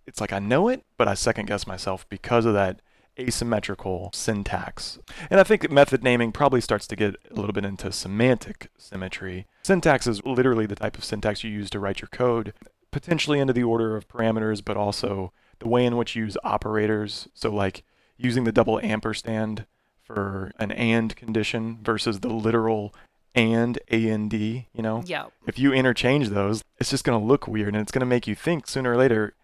it's 0.05 0.21
like 0.21 0.31
I 0.31 0.39
know 0.39 0.69
it, 0.69 0.83
but 0.97 1.07
I 1.07 1.15
second 1.15 1.47
guess 1.47 1.65
myself 1.65 2.07
because 2.07 2.45
of 2.45 2.53
that 2.53 2.81
asymmetrical 3.19 4.11
syntax. 4.13 4.99
And 5.29 5.39
I 5.39 5.43
think 5.43 5.69
method 5.71 6.03
naming 6.03 6.31
probably 6.31 6.61
starts 6.61 6.87
to 6.87 6.95
get 6.95 7.15
a 7.29 7.33
little 7.33 7.53
bit 7.53 7.65
into 7.65 7.91
semantic 7.91 8.69
symmetry. 8.77 9.47
Syntax 9.67 10.07
is 10.07 10.25
literally 10.25 10.65
the 10.65 10.77
type 10.77 10.97
of 10.97 11.03
syntax 11.03 11.43
you 11.43 11.51
use 11.51 11.69
to 11.71 11.79
write 11.81 11.99
your 11.99 12.07
code, 12.07 12.53
potentially 12.89 13.37
into 13.37 13.51
the 13.51 13.63
order 13.63 13.97
of 13.97 14.07
parameters, 14.07 14.63
but 14.63 14.77
also 14.77 15.33
the 15.59 15.67
way 15.67 15.85
in 15.85 15.97
which 15.97 16.15
you 16.15 16.23
use 16.23 16.37
operators. 16.41 17.27
So, 17.33 17.53
like 17.53 17.83
using 18.15 18.45
the 18.45 18.53
double 18.53 18.79
ampersand 18.79 19.65
for 20.01 20.53
an 20.57 20.71
and 20.71 21.13
condition 21.17 21.79
versus 21.81 22.21
the 22.21 22.29
literal 22.29 22.95
and 23.35 23.77
and 23.89 24.31
you 24.31 24.63
know 24.77 25.03
yeah 25.05 25.25
if 25.45 25.59
you 25.59 25.73
interchange 25.73 26.29
those 26.29 26.63
it's 26.79 26.89
just 26.89 27.03
going 27.03 27.19
to 27.19 27.23
look 27.23 27.45
weird 27.45 27.75
and 27.75 27.81
it's 27.81 27.91
going 27.91 27.99
to 27.99 28.05
make 28.05 28.25
you 28.25 28.33
think 28.33 28.67
sooner 28.67 28.93
or 28.93 28.97
later 28.97 29.35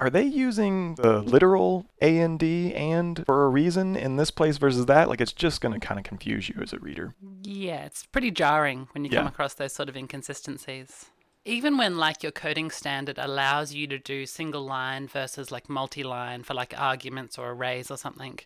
are 0.00 0.10
they 0.10 0.24
using 0.24 0.94
the 0.96 1.20
literal 1.20 1.86
A 2.00 2.18
AND 2.18 2.38
D 2.38 2.74
and 2.74 3.22
for 3.26 3.44
a 3.44 3.48
reason 3.48 3.96
in 3.96 4.16
this 4.16 4.30
place 4.30 4.56
versus 4.56 4.86
that? 4.86 5.08
Like 5.08 5.20
it's 5.20 5.32
just 5.32 5.60
going 5.60 5.78
to 5.78 5.86
kind 5.86 5.98
of 6.00 6.04
confuse 6.04 6.48
you 6.48 6.56
as 6.62 6.72
a 6.72 6.78
reader. 6.78 7.14
Yeah, 7.42 7.84
it's 7.84 8.06
pretty 8.06 8.30
jarring 8.30 8.88
when 8.92 9.04
you 9.04 9.10
come 9.10 9.26
across 9.26 9.54
those 9.54 9.72
sort 9.72 9.88
of 9.88 9.96
inconsistencies. 9.96 11.06
Even 11.44 11.76
when 11.78 11.96
like 11.96 12.22
your 12.22 12.32
coding 12.32 12.70
standard 12.70 13.18
allows 13.18 13.72
you 13.72 13.86
to 13.86 13.98
do 13.98 14.26
single 14.26 14.64
line 14.64 15.06
versus 15.06 15.50
like 15.50 15.68
multi-line 15.68 16.42
for 16.42 16.54
like 16.54 16.74
arguments 16.76 17.38
or 17.38 17.50
arrays 17.50 17.90
or 17.90 17.96
something. 17.96 18.38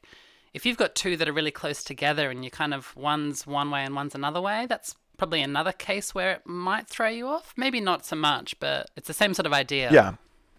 If 0.52 0.64
you've 0.64 0.76
got 0.76 0.94
two 0.94 1.16
that 1.16 1.28
are 1.28 1.32
really 1.32 1.50
close 1.50 1.82
together 1.82 2.30
and 2.30 2.44
you 2.44 2.50
kind 2.50 2.72
of 2.72 2.94
one's 2.96 3.46
one 3.46 3.70
way 3.70 3.84
and 3.84 3.94
one's 3.96 4.14
another 4.14 4.40
way, 4.40 4.66
that's 4.68 4.94
probably 5.16 5.42
another 5.42 5.72
case 5.72 6.14
where 6.14 6.32
it 6.32 6.42
might 6.46 6.86
throw 6.86 7.08
you 7.08 7.26
off. 7.26 7.52
Maybe 7.56 7.80
not 7.80 8.06
so 8.06 8.16
much, 8.16 8.58
but 8.60 8.90
it's 8.96 9.08
the 9.08 9.14
same 9.14 9.34
sort 9.34 9.46
of 9.46 9.52
idea. 9.52 9.90
Yeah. 9.92 10.14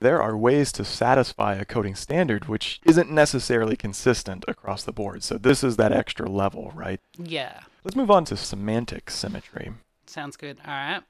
There 0.05 0.21
are 0.21 0.37
ways 0.37 0.71
to 0.73 0.85
satisfy 0.85 1.55
a 1.55 1.65
coding 1.65 1.95
standard 1.95 2.47
which 2.47 2.79
isn't 2.85 3.09
necessarily 3.09 3.75
consistent 3.75 4.45
across 4.47 4.83
the 4.83 4.91
board. 4.91 5.23
So 5.23 5.39
this 5.39 5.63
is 5.63 5.77
that 5.77 5.91
extra 5.91 6.29
level, 6.29 6.71
right? 6.75 7.01
Yeah. 7.17 7.61
Let's 7.83 7.95
move 7.95 8.11
on 8.11 8.23
to 8.25 8.37
semantic 8.37 9.09
symmetry. 9.09 9.73
Sounds 10.05 10.37
good. 10.37 10.59
All 10.63 10.71
right. 10.71 11.01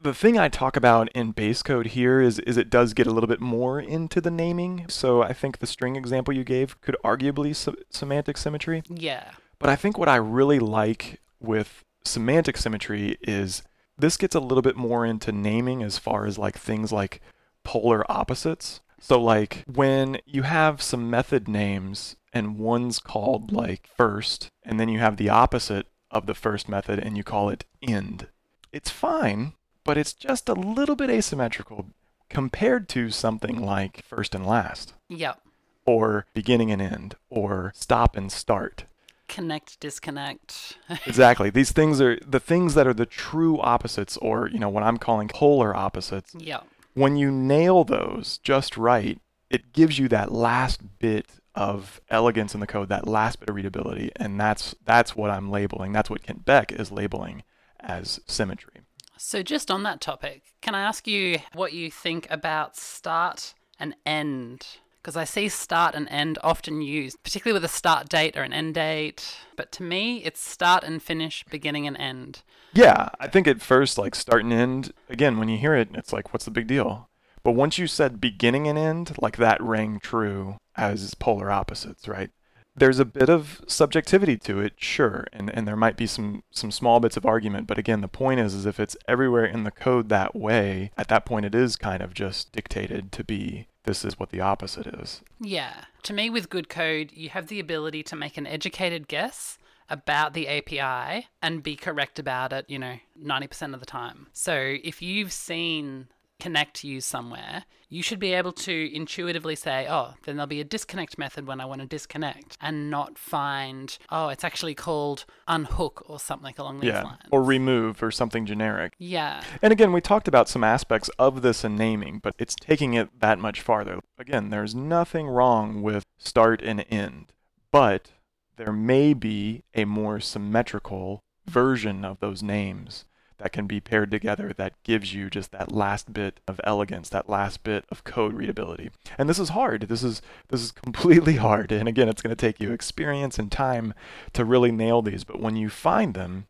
The 0.00 0.12
thing 0.12 0.36
I 0.36 0.48
talk 0.48 0.76
about 0.76 1.12
in 1.12 1.30
base 1.30 1.62
code 1.62 1.86
here 1.86 2.20
is 2.20 2.40
is 2.40 2.56
it 2.56 2.70
does 2.70 2.92
get 2.92 3.06
a 3.06 3.12
little 3.12 3.28
bit 3.28 3.40
more 3.40 3.78
into 3.78 4.20
the 4.20 4.32
naming. 4.32 4.86
So 4.88 5.22
I 5.22 5.32
think 5.32 5.58
the 5.58 5.68
string 5.68 5.94
example 5.94 6.34
you 6.34 6.42
gave 6.42 6.80
could 6.80 6.96
arguably 7.04 7.54
se- 7.54 7.84
semantic 7.90 8.36
symmetry. 8.36 8.82
Yeah. 8.88 9.30
But 9.60 9.70
I 9.70 9.76
think 9.76 9.96
what 9.96 10.08
I 10.08 10.16
really 10.16 10.58
like 10.58 11.20
with 11.38 11.84
semantic 12.04 12.56
symmetry 12.56 13.16
is 13.22 13.62
this 13.96 14.16
gets 14.16 14.34
a 14.34 14.40
little 14.40 14.60
bit 14.60 14.76
more 14.76 15.06
into 15.06 15.30
naming 15.30 15.84
as 15.84 15.98
far 15.98 16.26
as 16.26 16.36
like 16.36 16.58
things 16.58 16.90
like 16.90 17.20
polar 17.64 18.10
opposites. 18.10 18.80
So 19.00 19.20
like 19.20 19.64
when 19.66 20.18
you 20.24 20.42
have 20.42 20.80
some 20.80 21.10
method 21.10 21.48
names 21.48 22.16
and 22.32 22.58
one's 22.58 22.98
called 22.98 23.52
like 23.52 23.88
first 23.96 24.48
and 24.62 24.78
then 24.80 24.88
you 24.88 24.98
have 25.00 25.16
the 25.16 25.28
opposite 25.28 25.86
of 26.10 26.26
the 26.26 26.34
first 26.34 26.68
method 26.68 26.98
and 26.98 27.16
you 27.16 27.24
call 27.24 27.48
it 27.50 27.64
end. 27.82 28.28
It's 28.72 28.90
fine, 28.90 29.52
but 29.84 29.98
it's 29.98 30.12
just 30.14 30.48
a 30.48 30.54
little 30.54 30.96
bit 30.96 31.10
asymmetrical 31.10 31.86
compared 32.30 32.88
to 32.90 33.10
something 33.10 33.60
like 33.60 34.02
first 34.04 34.34
and 34.34 34.46
last 34.46 34.94
Yep. 35.08 35.40
or 35.84 36.26
beginning 36.34 36.70
and 36.70 36.80
end 36.82 37.16
or 37.28 37.72
stop 37.74 38.16
and 38.16 38.32
start. 38.32 38.84
Connect, 39.28 39.78
disconnect. 39.80 40.76
Exactly. 41.06 41.50
These 41.50 41.72
things 41.72 42.00
are 42.00 42.18
the 42.26 42.40
things 42.40 42.74
that 42.74 42.86
are 42.86 42.94
the 42.94 43.06
true 43.06 43.58
opposites, 43.60 44.16
or, 44.18 44.48
you 44.48 44.58
know, 44.58 44.68
what 44.68 44.82
I'm 44.82 44.98
calling 44.98 45.28
polar 45.28 45.74
opposites. 45.76 46.34
yep. 46.38 46.66
When 46.94 47.16
you 47.16 47.30
nail 47.30 47.84
those 47.84 48.38
just 48.38 48.76
right, 48.76 49.18
it 49.50 49.72
gives 49.72 49.98
you 49.98 50.08
that 50.08 50.32
last 50.32 50.98
bit 50.98 51.26
of 51.54 52.00
elegance 52.08 52.54
in 52.54 52.60
the 52.60 52.66
code, 52.66 52.88
that 52.88 53.06
last 53.06 53.40
bit 53.40 53.48
of 53.48 53.54
readability. 53.54 54.10
And 54.16 54.40
that's 54.40 54.74
that's 54.84 55.14
what 55.14 55.30
I'm 55.30 55.50
labeling. 55.50 55.92
That's 55.92 56.10
what 56.10 56.22
Kent 56.22 56.44
Beck 56.44 56.72
is 56.72 56.90
labeling 56.90 57.42
as 57.80 58.20
symmetry. 58.26 58.80
So, 59.16 59.42
just 59.42 59.70
on 59.70 59.84
that 59.84 60.00
topic, 60.00 60.42
can 60.60 60.74
I 60.74 60.82
ask 60.82 61.06
you 61.06 61.38
what 61.54 61.72
you 61.72 61.90
think 61.90 62.26
about 62.30 62.76
start 62.76 63.54
and 63.78 63.94
end? 64.04 64.66
Because 65.04 65.18
I 65.18 65.24
see 65.24 65.50
start 65.50 65.94
and 65.94 66.08
end 66.08 66.38
often 66.42 66.80
used, 66.80 67.22
particularly 67.22 67.52
with 67.52 67.70
a 67.70 67.72
start 67.72 68.08
date 68.08 68.38
or 68.38 68.42
an 68.42 68.54
end 68.54 68.72
date. 68.72 69.36
But 69.54 69.70
to 69.72 69.82
me, 69.82 70.24
it's 70.24 70.40
start 70.40 70.82
and 70.82 71.02
finish, 71.02 71.44
beginning 71.50 71.86
and 71.86 71.94
end. 71.98 72.40
Yeah, 72.72 73.10
I 73.20 73.28
think 73.28 73.46
at 73.46 73.60
first, 73.60 73.98
like 73.98 74.14
start 74.14 74.44
and 74.44 74.52
end, 74.52 74.94
again, 75.10 75.38
when 75.38 75.50
you 75.50 75.58
hear 75.58 75.74
it, 75.74 75.90
it's 75.92 76.10
like, 76.10 76.32
what's 76.32 76.46
the 76.46 76.50
big 76.50 76.66
deal? 76.66 77.10
But 77.42 77.52
once 77.52 77.76
you 77.76 77.86
said 77.86 78.18
beginning 78.18 78.66
and 78.66 78.78
end, 78.78 79.14
like 79.20 79.36
that 79.36 79.62
rang 79.62 80.00
true 80.00 80.56
as 80.74 81.12
polar 81.12 81.50
opposites, 81.50 82.08
right? 82.08 82.30
There's 82.74 82.98
a 82.98 83.04
bit 83.04 83.28
of 83.28 83.60
subjectivity 83.68 84.38
to 84.38 84.58
it, 84.60 84.72
sure, 84.78 85.26
and, 85.34 85.50
and 85.50 85.68
there 85.68 85.76
might 85.76 85.98
be 85.98 86.06
some, 86.06 86.42
some 86.50 86.70
small 86.70 86.98
bits 86.98 87.18
of 87.18 87.26
argument, 87.26 87.66
but 87.66 87.78
again, 87.78 88.00
the 88.00 88.08
point 88.08 88.40
is, 88.40 88.54
is 88.54 88.64
if 88.64 88.80
it's 88.80 88.96
everywhere 89.06 89.44
in 89.44 89.64
the 89.64 89.70
code 89.70 90.08
that 90.08 90.34
way, 90.34 90.90
at 90.96 91.08
that 91.08 91.26
point 91.26 91.44
it 91.44 91.54
is 91.54 91.76
kind 91.76 92.02
of 92.02 92.14
just 92.14 92.50
dictated 92.50 93.12
to 93.12 93.22
be 93.22 93.68
this 93.84 94.04
is 94.04 94.18
what 94.18 94.30
the 94.30 94.40
opposite 94.40 94.86
is. 94.86 95.22
Yeah. 95.40 95.84
To 96.04 96.12
me, 96.12 96.30
with 96.30 96.50
good 96.50 96.68
code, 96.68 97.12
you 97.12 97.28
have 97.30 97.46
the 97.46 97.60
ability 97.60 98.02
to 98.04 98.16
make 98.16 98.36
an 98.36 98.46
educated 98.46 99.08
guess 99.08 99.58
about 99.90 100.32
the 100.32 100.48
API 100.48 101.28
and 101.42 101.62
be 101.62 101.76
correct 101.76 102.18
about 102.18 102.52
it, 102.52 102.64
you 102.68 102.78
know, 102.78 102.96
90% 103.22 103.74
of 103.74 103.80
the 103.80 103.86
time. 103.86 104.28
So 104.32 104.76
if 104.82 105.02
you've 105.02 105.32
seen 105.32 106.08
connect 106.40 106.84
you 106.84 107.00
somewhere, 107.00 107.64
you 107.88 108.02
should 108.02 108.18
be 108.18 108.34
able 108.34 108.52
to 108.52 108.94
intuitively 108.94 109.54
say, 109.54 109.86
oh, 109.88 110.14
then 110.24 110.36
there'll 110.36 110.46
be 110.46 110.60
a 110.60 110.64
disconnect 110.64 111.16
method 111.16 111.46
when 111.46 111.60
I 111.60 111.64
want 111.64 111.80
to 111.80 111.86
disconnect 111.86 112.56
and 112.60 112.90
not 112.90 113.18
find, 113.18 113.96
oh, 114.10 114.28
it's 114.28 114.44
actually 114.44 114.74
called 114.74 115.24
unhook 115.46 116.04
or 116.06 116.18
something 116.18 116.54
along 116.58 116.80
these 116.80 116.88
yeah. 116.88 117.02
lines. 117.02 117.22
Or 117.30 117.42
remove 117.42 118.02
or 118.02 118.10
something 118.10 118.46
generic. 118.46 118.94
yeah. 118.98 119.42
And 119.62 119.72
again, 119.72 119.92
we 119.92 120.00
talked 120.00 120.28
about 120.28 120.48
some 120.48 120.64
aspects 120.64 121.08
of 121.18 121.42
this 121.42 121.64
in 121.64 121.76
naming, 121.76 122.18
but 122.18 122.34
it's 122.38 122.54
taking 122.54 122.94
it 122.94 123.20
that 123.20 123.38
much 123.38 123.60
farther. 123.60 124.00
Again, 124.18 124.50
there's 124.50 124.74
nothing 124.74 125.26
wrong 125.28 125.82
with 125.82 126.04
start 126.18 126.60
and 126.62 126.84
end, 126.90 127.32
but 127.70 128.10
there 128.56 128.72
may 128.72 129.14
be 129.14 129.62
a 129.74 129.84
more 129.84 130.20
symmetrical 130.20 131.22
version 131.46 132.04
of 132.04 132.20
those 132.20 132.42
names 132.42 133.04
that 133.38 133.52
can 133.52 133.66
be 133.66 133.80
paired 133.80 134.10
together 134.10 134.52
that 134.56 134.82
gives 134.84 135.12
you 135.12 135.28
just 135.28 135.52
that 135.52 135.72
last 135.72 136.12
bit 136.12 136.40
of 136.46 136.60
elegance, 136.64 137.08
that 137.08 137.28
last 137.28 137.62
bit 137.64 137.84
of 137.90 138.04
code 138.04 138.34
readability. 138.34 138.90
And 139.18 139.28
this 139.28 139.38
is 139.38 139.50
hard. 139.50 139.82
This 139.82 140.02
is 140.02 140.22
this 140.48 140.62
is 140.62 140.72
completely 140.72 141.36
hard. 141.36 141.72
And 141.72 141.88
again, 141.88 142.08
it's 142.08 142.22
going 142.22 142.34
to 142.34 142.36
take 142.36 142.60
you 142.60 142.72
experience 142.72 143.38
and 143.38 143.50
time 143.50 143.94
to 144.32 144.44
really 144.44 144.72
nail 144.72 145.02
these, 145.02 145.24
but 145.24 145.40
when 145.40 145.56
you 145.56 145.68
find 145.68 146.14
them, 146.14 146.46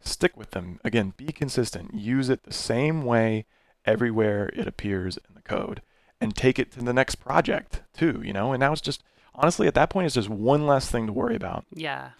stick 0.00 0.36
with 0.36 0.50
them. 0.50 0.80
Again, 0.84 1.14
be 1.16 1.32
consistent. 1.32 1.94
Use 1.94 2.28
it 2.28 2.44
the 2.44 2.52
same 2.52 3.02
way 3.04 3.46
everywhere 3.84 4.50
it 4.54 4.66
appears 4.66 5.16
in 5.16 5.34
the 5.34 5.42
code 5.42 5.82
and 6.20 6.36
take 6.36 6.58
it 6.58 6.70
to 6.72 6.80
the 6.80 6.92
next 6.92 7.16
project 7.16 7.82
too, 7.92 8.22
you 8.24 8.32
know? 8.32 8.52
And 8.52 8.60
now 8.60 8.72
it's 8.72 8.80
just 8.80 9.02
honestly 9.34 9.66
at 9.66 9.74
that 9.74 9.90
point 9.90 10.06
it's 10.06 10.14
just 10.14 10.28
one 10.28 10.66
less 10.66 10.90
thing 10.90 11.06
to 11.06 11.12
worry 11.12 11.36
about. 11.36 11.64
Yeah. 11.74 12.10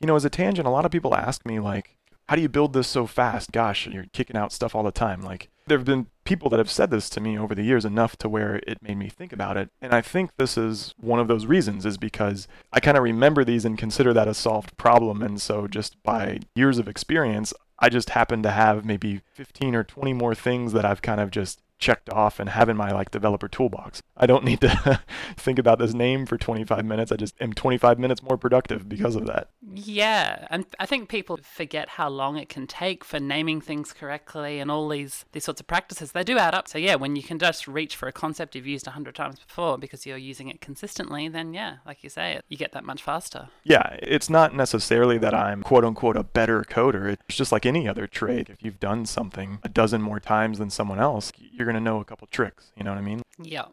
You 0.00 0.06
know, 0.06 0.16
as 0.16 0.24
a 0.24 0.30
tangent, 0.30 0.66
a 0.66 0.70
lot 0.70 0.84
of 0.84 0.92
people 0.92 1.14
ask 1.14 1.44
me 1.44 1.58
like, 1.58 1.96
how 2.28 2.36
do 2.36 2.42
you 2.42 2.48
build 2.48 2.74
this 2.74 2.88
so 2.88 3.06
fast? 3.06 3.52
Gosh, 3.52 3.86
you're 3.86 4.06
kicking 4.12 4.36
out 4.36 4.52
stuff 4.52 4.74
all 4.74 4.82
the 4.82 4.92
time. 4.92 5.22
Like 5.22 5.48
there 5.66 5.78
have 5.78 5.86
been 5.86 6.08
people 6.24 6.50
that 6.50 6.58
have 6.58 6.70
said 6.70 6.90
this 6.90 7.08
to 7.10 7.20
me 7.20 7.38
over 7.38 7.54
the 7.54 7.62
years 7.62 7.84
enough 7.84 8.16
to 8.16 8.28
where 8.28 8.56
it 8.66 8.82
made 8.82 8.98
me 8.98 9.08
think 9.08 9.32
about 9.32 9.56
it. 9.56 9.70
And 9.80 9.94
I 9.94 10.02
think 10.02 10.36
this 10.36 10.58
is 10.58 10.94
one 10.98 11.20
of 11.20 11.28
those 11.28 11.46
reasons 11.46 11.86
is 11.86 11.96
because 11.96 12.46
I 12.72 12.80
kind 12.80 12.98
of 12.98 13.02
remember 13.02 13.44
these 13.44 13.64
and 13.64 13.78
consider 13.78 14.12
that 14.12 14.28
a 14.28 14.34
solved 14.34 14.76
problem. 14.76 15.22
And 15.22 15.40
so 15.40 15.66
just 15.66 16.02
by 16.02 16.40
years 16.54 16.78
of 16.78 16.86
experience, 16.86 17.54
I 17.78 17.88
just 17.88 18.10
happen 18.10 18.42
to 18.42 18.50
have 18.50 18.84
maybe 18.84 19.22
15 19.32 19.74
or 19.74 19.84
20 19.84 20.12
more 20.12 20.34
things 20.34 20.72
that 20.72 20.84
I've 20.84 21.00
kind 21.00 21.20
of 21.20 21.30
just 21.30 21.62
checked 21.78 22.10
off 22.10 22.40
and 22.40 22.50
have 22.50 22.68
in 22.68 22.76
my 22.76 22.90
like 22.90 23.10
developer 23.10 23.48
toolbox. 23.48 24.02
I 24.16 24.26
don't 24.26 24.44
need 24.44 24.60
to 24.62 25.00
think 25.36 25.58
about 25.58 25.78
this 25.78 25.94
name 25.94 26.26
for 26.26 26.36
25 26.36 26.84
minutes. 26.84 27.12
I 27.12 27.16
just 27.16 27.34
am 27.40 27.52
25 27.52 27.98
minutes 27.98 28.22
more 28.22 28.36
productive 28.36 28.88
because 28.88 29.14
of 29.14 29.26
that. 29.26 29.48
Yeah, 29.74 30.46
and 30.50 30.66
I 30.78 30.86
think 30.86 31.08
people 31.08 31.38
forget 31.42 31.90
how 31.90 32.08
long 32.08 32.36
it 32.36 32.48
can 32.48 32.66
take 32.66 33.04
for 33.04 33.20
naming 33.20 33.60
things 33.60 33.92
correctly 33.92 34.58
and 34.58 34.70
all 34.70 34.88
these 34.88 35.24
these 35.32 35.44
sorts 35.44 35.60
of 35.60 35.66
practices. 35.66 36.12
They 36.12 36.24
do 36.24 36.38
add 36.38 36.54
up. 36.54 36.68
So 36.68 36.78
yeah, 36.78 36.96
when 36.96 37.16
you 37.16 37.22
can 37.22 37.38
just 37.38 37.68
reach 37.68 37.96
for 37.96 38.08
a 38.08 38.12
concept 38.12 38.54
you've 38.54 38.66
used 38.66 38.86
a 38.86 38.92
hundred 38.92 39.14
times 39.14 39.38
before 39.38 39.78
because 39.78 40.06
you're 40.06 40.16
using 40.16 40.48
it 40.48 40.60
consistently, 40.60 41.28
then 41.28 41.54
yeah, 41.54 41.76
like 41.86 42.02
you 42.02 42.10
say, 42.10 42.40
you 42.48 42.56
get 42.56 42.72
that 42.72 42.84
much 42.84 43.02
faster. 43.02 43.48
Yeah, 43.62 43.96
it's 44.02 44.28
not 44.28 44.54
necessarily 44.54 45.18
that 45.18 45.34
I'm 45.34 45.62
quote 45.62 45.84
unquote 45.84 46.16
a 46.16 46.24
better 46.24 46.62
coder. 46.62 47.12
It's 47.12 47.36
just 47.36 47.52
like 47.52 47.64
any 47.64 47.88
other 47.88 48.06
trade. 48.06 48.48
If 48.50 48.62
you've 48.62 48.80
done 48.80 49.06
something 49.06 49.58
a 49.62 49.68
dozen 49.68 50.02
more 50.02 50.20
times 50.20 50.58
than 50.58 50.70
someone 50.70 50.98
else, 50.98 51.32
you're 51.38 51.67
going 51.70 51.82
to 51.82 51.90
know 51.90 52.00
a 52.00 52.04
couple 52.04 52.26
tricks. 52.26 52.72
You 52.76 52.84
know 52.84 52.90
what 52.90 52.98
I 52.98 53.02
mean? 53.02 53.22
Yeah. 53.40 53.66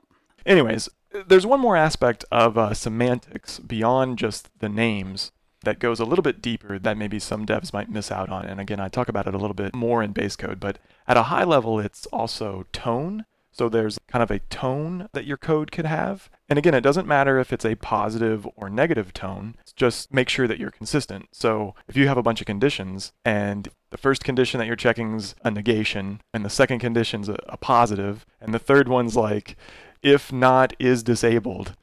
Anyways, 0.46 0.90
there's 1.28 1.46
one 1.46 1.60
more 1.60 1.75
aspect 1.75 2.24
of 2.32 2.58
uh, 2.58 2.74
semantics 2.74 3.60
beyond 3.60 4.18
just 4.18 4.50
the 4.60 4.70
names 4.70 5.32
that 5.64 5.80
goes 5.80 6.00
a 6.00 6.06
little 6.06 6.22
bit 6.22 6.42
deeper 6.42 6.78
that 6.78 6.98
maybe 6.98 7.20
some 7.20 7.46
devs 7.46 7.74
might 7.74 7.90
miss 7.90 8.12
out 8.12 8.30
on. 8.30 8.46
And 8.46 8.60
again, 8.60 8.80
I 8.80 8.88
talk 8.88 9.10
about 9.10 9.28
it 9.28 9.34
a 9.34 9.38
little 9.38 9.56
bit 9.56 9.75
more 9.75 10.04
in 10.04 10.12
base 10.12 10.36
code, 10.36 10.60
but 10.60 10.78
at 11.08 11.18
a 11.18 11.24
high 11.24 11.44
level, 11.44 11.80
it's 11.80 12.06
also 12.08 12.66
tone. 12.72 13.25
So 13.56 13.70
there's 13.70 13.98
kind 14.10 14.22
of 14.22 14.30
a 14.30 14.40
tone 14.40 15.08
that 15.14 15.24
your 15.24 15.38
code 15.38 15.72
could 15.72 15.86
have. 15.86 16.30
And 16.50 16.60
again, 16.60 16.74
it 16.74 16.82
doesn't 16.82 17.08
matter 17.08 17.40
if 17.40 17.54
it's 17.54 17.64
a 17.64 17.76
positive 17.76 18.46
or 18.58 18.70
negative 18.70 19.14
tone, 19.14 19.56
just 19.78 20.14
make 20.14 20.28
sure 20.28 20.46
that 20.46 20.60
you're 20.60 20.72
consistent. 20.72 21.30
So 21.32 21.74
if 21.88 21.96
you 21.96 22.10
have 22.10 22.18
a 22.18 22.22
bunch 22.22 22.42
of 22.42 22.48
conditions 22.48 23.14
and 23.24 23.70
the 23.92 23.98
first 23.98 24.26
condition 24.26 24.58
that 24.58 24.68
you're 24.68 24.76
checking 24.76 25.16
is 25.16 25.36
a 25.46 25.52
negation, 25.52 26.20
and 26.34 26.44
the 26.44 26.50
second 26.50 26.80
condition's 26.80 27.30
a, 27.30 27.38
a 27.48 27.56
positive, 27.56 28.26
and 28.42 28.54
the 28.54 28.60
third 28.60 28.90
one's 28.90 29.16
like, 29.16 29.56
if 30.02 30.34
not 30.34 30.74
is 30.78 31.02
disabled, 31.02 31.78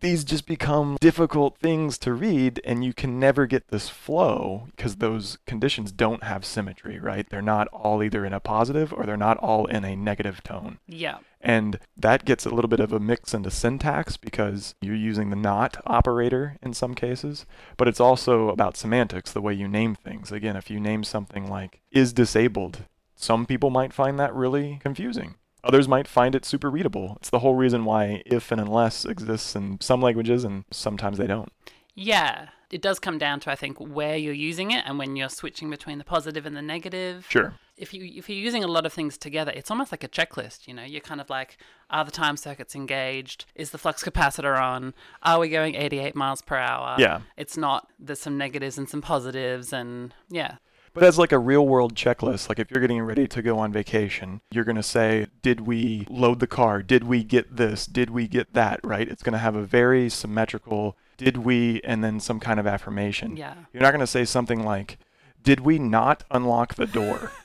these 0.00 0.24
just 0.24 0.46
become 0.46 0.96
difficult 1.00 1.58
things 1.58 1.98
to 1.98 2.12
read 2.12 2.60
and 2.64 2.84
you 2.84 2.92
can 2.92 3.18
never 3.18 3.46
get 3.46 3.68
this 3.68 3.88
flow 3.88 4.68
because 4.76 4.96
those 4.96 5.38
conditions 5.46 5.92
don't 5.92 6.22
have 6.24 6.44
symmetry, 6.44 6.98
right? 6.98 7.28
They're 7.28 7.42
not 7.42 7.68
all 7.68 8.02
either 8.02 8.24
in 8.24 8.32
a 8.32 8.40
positive 8.40 8.92
or 8.92 9.04
they're 9.04 9.16
not 9.16 9.38
all 9.38 9.66
in 9.66 9.84
a 9.84 9.96
negative 9.96 10.42
tone. 10.42 10.78
Yeah. 10.86 11.18
And 11.40 11.78
that 11.96 12.24
gets 12.24 12.46
a 12.46 12.50
little 12.50 12.68
bit 12.68 12.80
of 12.80 12.92
a 12.92 13.00
mix 13.00 13.32
into 13.32 13.50
syntax 13.50 14.16
because 14.16 14.74
you're 14.80 14.94
using 14.94 15.30
the 15.30 15.36
not 15.36 15.80
operator 15.86 16.56
in 16.62 16.74
some 16.74 16.94
cases, 16.94 17.46
but 17.76 17.86
it's 17.86 18.00
also 18.00 18.48
about 18.48 18.76
semantics, 18.76 19.32
the 19.32 19.40
way 19.40 19.54
you 19.54 19.68
name 19.68 19.94
things. 19.94 20.32
Again, 20.32 20.56
if 20.56 20.70
you 20.70 20.80
name 20.80 21.04
something 21.04 21.48
like 21.48 21.80
is 21.92 22.12
disabled, 22.12 22.84
some 23.14 23.46
people 23.46 23.70
might 23.70 23.92
find 23.92 24.18
that 24.18 24.34
really 24.34 24.78
confusing. 24.82 25.36
Others 25.68 25.86
might 25.86 26.08
find 26.08 26.34
it 26.34 26.44
super 26.44 26.70
readable. 26.70 27.16
It's 27.20 27.30
the 27.30 27.40
whole 27.40 27.54
reason 27.54 27.84
why 27.84 28.22
if 28.24 28.50
and 28.50 28.60
unless 28.60 29.04
exists 29.04 29.54
in 29.54 29.78
some 29.80 30.00
languages 30.00 30.44
and 30.44 30.64
sometimes 30.70 31.18
they 31.18 31.26
don't. 31.26 31.52
Yeah. 31.94 32.48
It 32.70 32.82
does 32.82 32.98
come 32.98 33.18
down 33.18 33.40
to 33.40 33.50
I 33.50 33.54
think 33.54 33.78
where 33.78 34.16
you're 34.16 34.34
using 34.34 34.70
it 34.70 34.84
and 34.86 34.98
when 34.98 35.16
you're 35.16 35.28
switching 35.28 35.70
between 35.70 35.98
the 35.98 36.04
positive 36.04 36.46
and 36.46 36.56
the 36.56 36.62
negative. 36.62 37.26
Sure. 37.28 37.54
If 37.76 37.94
you 37.94 38.04
if 38.04 38.28
you're 38.28 38.38
using 38.38 38.64
a 38.64 38.68
lot 38.68 38.86
of 38.86 38.92
things 38.92 39.16
together, 39.16 39.52
it's 39.54 39.70
almost 39.70 39.92
like 39.92 40.04
a 40.04 40.08
checklist, 40.08 40.66
you 40.66 40.74
know. 40.74 40.82
You're 40.82 41.00
kind 41.00 41.20
of 41.20 41.30
like 41.30 41.58
are 41.90 42.04
the 42.04 42.10
time 42.10 42.36
circuits 42.36 42.74
engaged? 42.74 43.46
Is 43.54 43.70
the 43.70 43.78
flux 43.78 44.02
capacitor 44.02 44.60
on? 44.60 44.94
Are 45.22 45.38
we 45.38 45.48
going 45.48 45.76
88 45.76 46.14
miles 46.14 46.42
per 46.42 46.56
hour? 46.56 46.96
Yeah. 46.98 47.20
It's 47.36 47.56
not 47.56 47.88
there's 47.98 48.20
some 48.20 48.36
negatives 48.36 48.78
and 48.78 48.88
some 48.88 49.00
positives 49.00 49.72
and 49.72 50.12
yeah. 50.28 50.56
But 50.94 51.04
as 51.04 51.18
like 51.18 51.32
a 51.32 51.38
real 51.38 51.66
world 51.66 51.94
checklist, 51.94 52.48
like 52.48 52.58
if 52.58 52.70
you're 52.70 52.80
getting 52.80 53.00
ready 53.02 53.26
to 53.28 53.42
go 53.42 53.58
on 53.58 53.72
vacation, 53.72 54.40
you're 54.50 54.64
going 54.64 54.76
to 54.76 54.82
say, 54.82 55.26
did 55.42 55.60
we 55.60 56.06
load 56.08 56.40
the 56.40 56.46
car? 56.46 56.82
Did 56.82 57.04
we 57.04 57.24
get 57.24 57.56
this? 57.56 57.86
Did 57.86 58.10
we 58.10 58.26
get 58.26 58.54
that? 58.54 58.80
Right? 58.82 59.08
It's 59.08 59.22
going 59.22 59.32
to 59.32 59.38
have 59.38 59.56
a 59.56 59.62
very 59.62 60.08
symmetrical 60.08 60.96
did 61.18 61.38
we 61.38 61.80
and 61.82 62.02
then 62.02 62.20
some 62.20 62.40
kind 62.40 62.58
of 62.58 62.66
affirmation. 62.66 63.36
Yeah. 63.36 63.54
You're 63.72 63.82
not 63.82 63.90
going 63.90 64.00
to 64.00 64.06
say 64.06 64.24
something 64.24 64.64
like, 64.64 64.98
did 65.42 65.60
we 65.60 65.78
not 65.78 66.24
unlock 66.30 66.76
the 66.76 66.86
door? 66.86 67.32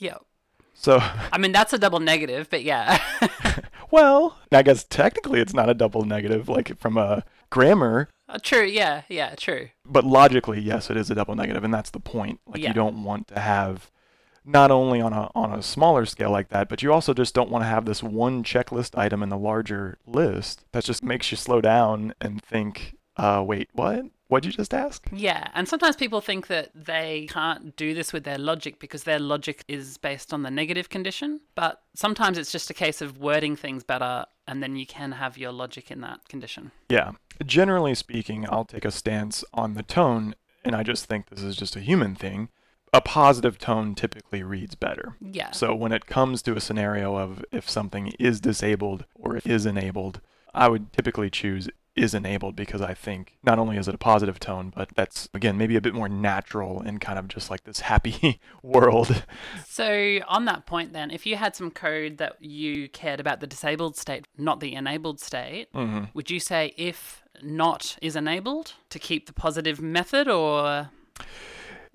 Yeah. 0.00 0.18
So, 0.74 1.00
I 1.00 1.38
mean 1.38 1.50
that's 1.50 1.72
a 1.72 1.78
double 1.78 1.98
negative, 1.98 2.48
but 2.48 2.62
yeah. 2.62 3.02
well, 3.90 4.38
I 4.52 4.62
guess 4.62 4.84
technically 4.84 5.40
it's 5.40 5.52
not 5.52 5.68
a 5.68 5.74
double 5.74 6.04
negative, 6.04 6.48
like 6.48 6.78
from 6.78 6.96
a 6.96 7.24
grammar, 7.50 8.08
Uh, 8.28 8.38
true, 8.42 8.64
yeah, 8.64 9.02
yeah, 9.08 9.34
true. 9.36 9.68
but 9.86 10.04
logically, 10.04 10.60
yes, 10.60 10.90
it 10.90 10.96
is 10.96 11.10
a 11.10 11.14
double 11.14 11.34
negative, 11.34 11.64
and 11.64 11.72
that's 11.72 11.90
the 11.90 12.00
point. 12.00 12.40
Like 12.46 12.60
Yeah. 12.62 12.68
you 12.68 12.74
don't 12.74 13.02
want 13.02 13.28
to 13.28 13.40
have 13.40 13.90
not 14.44 14.70
only 14.70 15.00
on 15.00 15.12
a 15.12 15.30
on 15.34 15.52
a 15.52 15.62
smaller 15.62 16.04
scale 16.06 16.30
like 16.30 16.48
that, 16.50 16.68
but 16.68 16.82
you 16.82 16.92
also 16.92 17.14
just 17.14 17.34
don't 17.34 17.50
want 17.50 17.62
to 17.64 17.68
have 17.68 17.84
this 17.86 18.02
one 18.02 18.42
checklist 18.44 18.96
item 18.98 19.22
in 19.22 19.28
the 19.30 19.36
larger 19.38 19.98
list 20.06 20.64
that 20.72 20.84
just 20.84 21.02
makes 21.02 21.30
you 21.30 21.36
slow 21.36 21.60
down 21.60 22.12
and 22.20 22.42
think, 22.42 22.96
uh, 23.16 23.42
wait, 23.46 23.68
what? 23.72 24.04
What'd 24.28 24.44
you 24.44 24.52
just 24.52 24.74
ask? 24.74 25.08
Yeah, 25.10 25.48
and 25.54 25.66
sometimes 25.66 25.96
people 25.96 26.20
think 26.20 26.48
that 26.48 26.70
they 26.74 27.26
can't 27.30 27.74
do 27.76 27.94
this 27.94 28.12
with 28.12 28.24
their 28.24 28.38
logic 28.38 28.78
because 28.78 29.04
their 29.04 29.18
logic 29.18 29.64
is 29.68 29.96
based 29.96 30.34
on 30.34 30.42
the 30.42 30.50
negative 30.50 30.90
condition. 30.90 31.40
But 31.54 31.80
sometimes 31.94 32.36
it's 32.36 32.52
just 32.52 32.68
a 32.68 32.74
case 32.74 33.00
of 33.00 33.18
wording 33.18 33.56
things 33.56 33.84
better, 33.84 34.26
and 34.46 34.62
then 34.62 34.76
you 34.76 34.84
can 34.84 35.12
have 35.12 35.38
your 35.38 35.50
logic 35.50 35.90
in 35.90 36.02
that 36.02 36.28
condition. 36.28 36.72
Yeah. 36.90 37.12
Generally 37.44 37.94
speaking, 37.94 38.46
I'll 38.50 38.66
take 38.66 38.84
a 38.84 38.90
stance 38.90 39.44
on 39.54 39.72
the 39.74 39.82
tone, 39.82 40.34
and 40.62 40.76
I 40.76 40.82
just 40.82 41.06
think 41.06 41.30
this 41.30 41.42
is 41.42 41.56
just 41.56 41.74
a 41.74 41.80
human 41.80 42.14
thing. 42.14 42.50
A 42.92 43.00
positive 43.00 43.58
tone 43.58 43.94
typically 43.94 44.42
reads 44.42 44.74
better. 44.74 45.16
Yeah. 45.20 45.52
So 45.52 45.74
when 45.74 45.92
it 45.92 46.06
comes 46.06 46.42
to 46.42 46.54
a 46.54 46.60
scenario 46.60 47.16
of 47.16 47.44
if 47.50 47.68
something 47.68 48.08
is 48.18 48.40
disabled 48.40 49.06
or 49.14 49.38
is 49.44 49.64
enabled, 49.64 50.20
I 50.54 50.68
would 50.68 50.92
typically 50.92 51.30
choose 51.30 51.68
is 51.98 52.14
enabled 52.14 52.56
because 52.56 52.80
I 52.80 52.94
think 52.94 53.36
not 53.42 53.58
only 53.58 53.76
is 53.76 53.88
it 53.88 53.94
a 53.94 53.98
positive 53.98 54.38
tone, 54.40 54.72
but 54.74 54.90
that's 54.94 55.28
again 55.34 55.58
maybe 55.58 55.76
a 55.76 55.80
bit 55.80 55.94
more 55.94 56.08
natural 56.08 56.80
and 56.80 57.00
kind 57.00 57.18
of 57.18 57.28
just 57.28 57.50
like 57.50 57.64
this 57.64 57.80
happy 57.80 58.40
world. 58.62 59.24
So, 59.66 60.20
on 60.28 60.44
that 60.46 60.66
point, 60.66 60.92
then, 60.92 61.10
if 61.10 61.26
you 61.26 61.36
had 61.36 61.54
some 61.54 61.70
code 61.70 62.18
that 62.18 62.42
you 62.42 62.88
cared 62.88 63.20
about 63.20 63.40
the 63.40 63.46
disabled 63.46 63.96
state, 63.96 64.26
not 64.36 64.60
the 64.60 64.74
enabled 64.74 65.20
state, 65.20 65.68
hmm 65.72 66.04
would 66.14 66.30
you 66.30 66.40
say 66.40 66.72
if 66.76 67.22
not 67.42 67.96
is 68.02 68.16
enabled 68.16 68.74
to 68.90 68.98
keep 68.98 69.26
the 69.26 69.32
positive 69.32 69.80
method 69.80 70.28
or. 70.28 70.90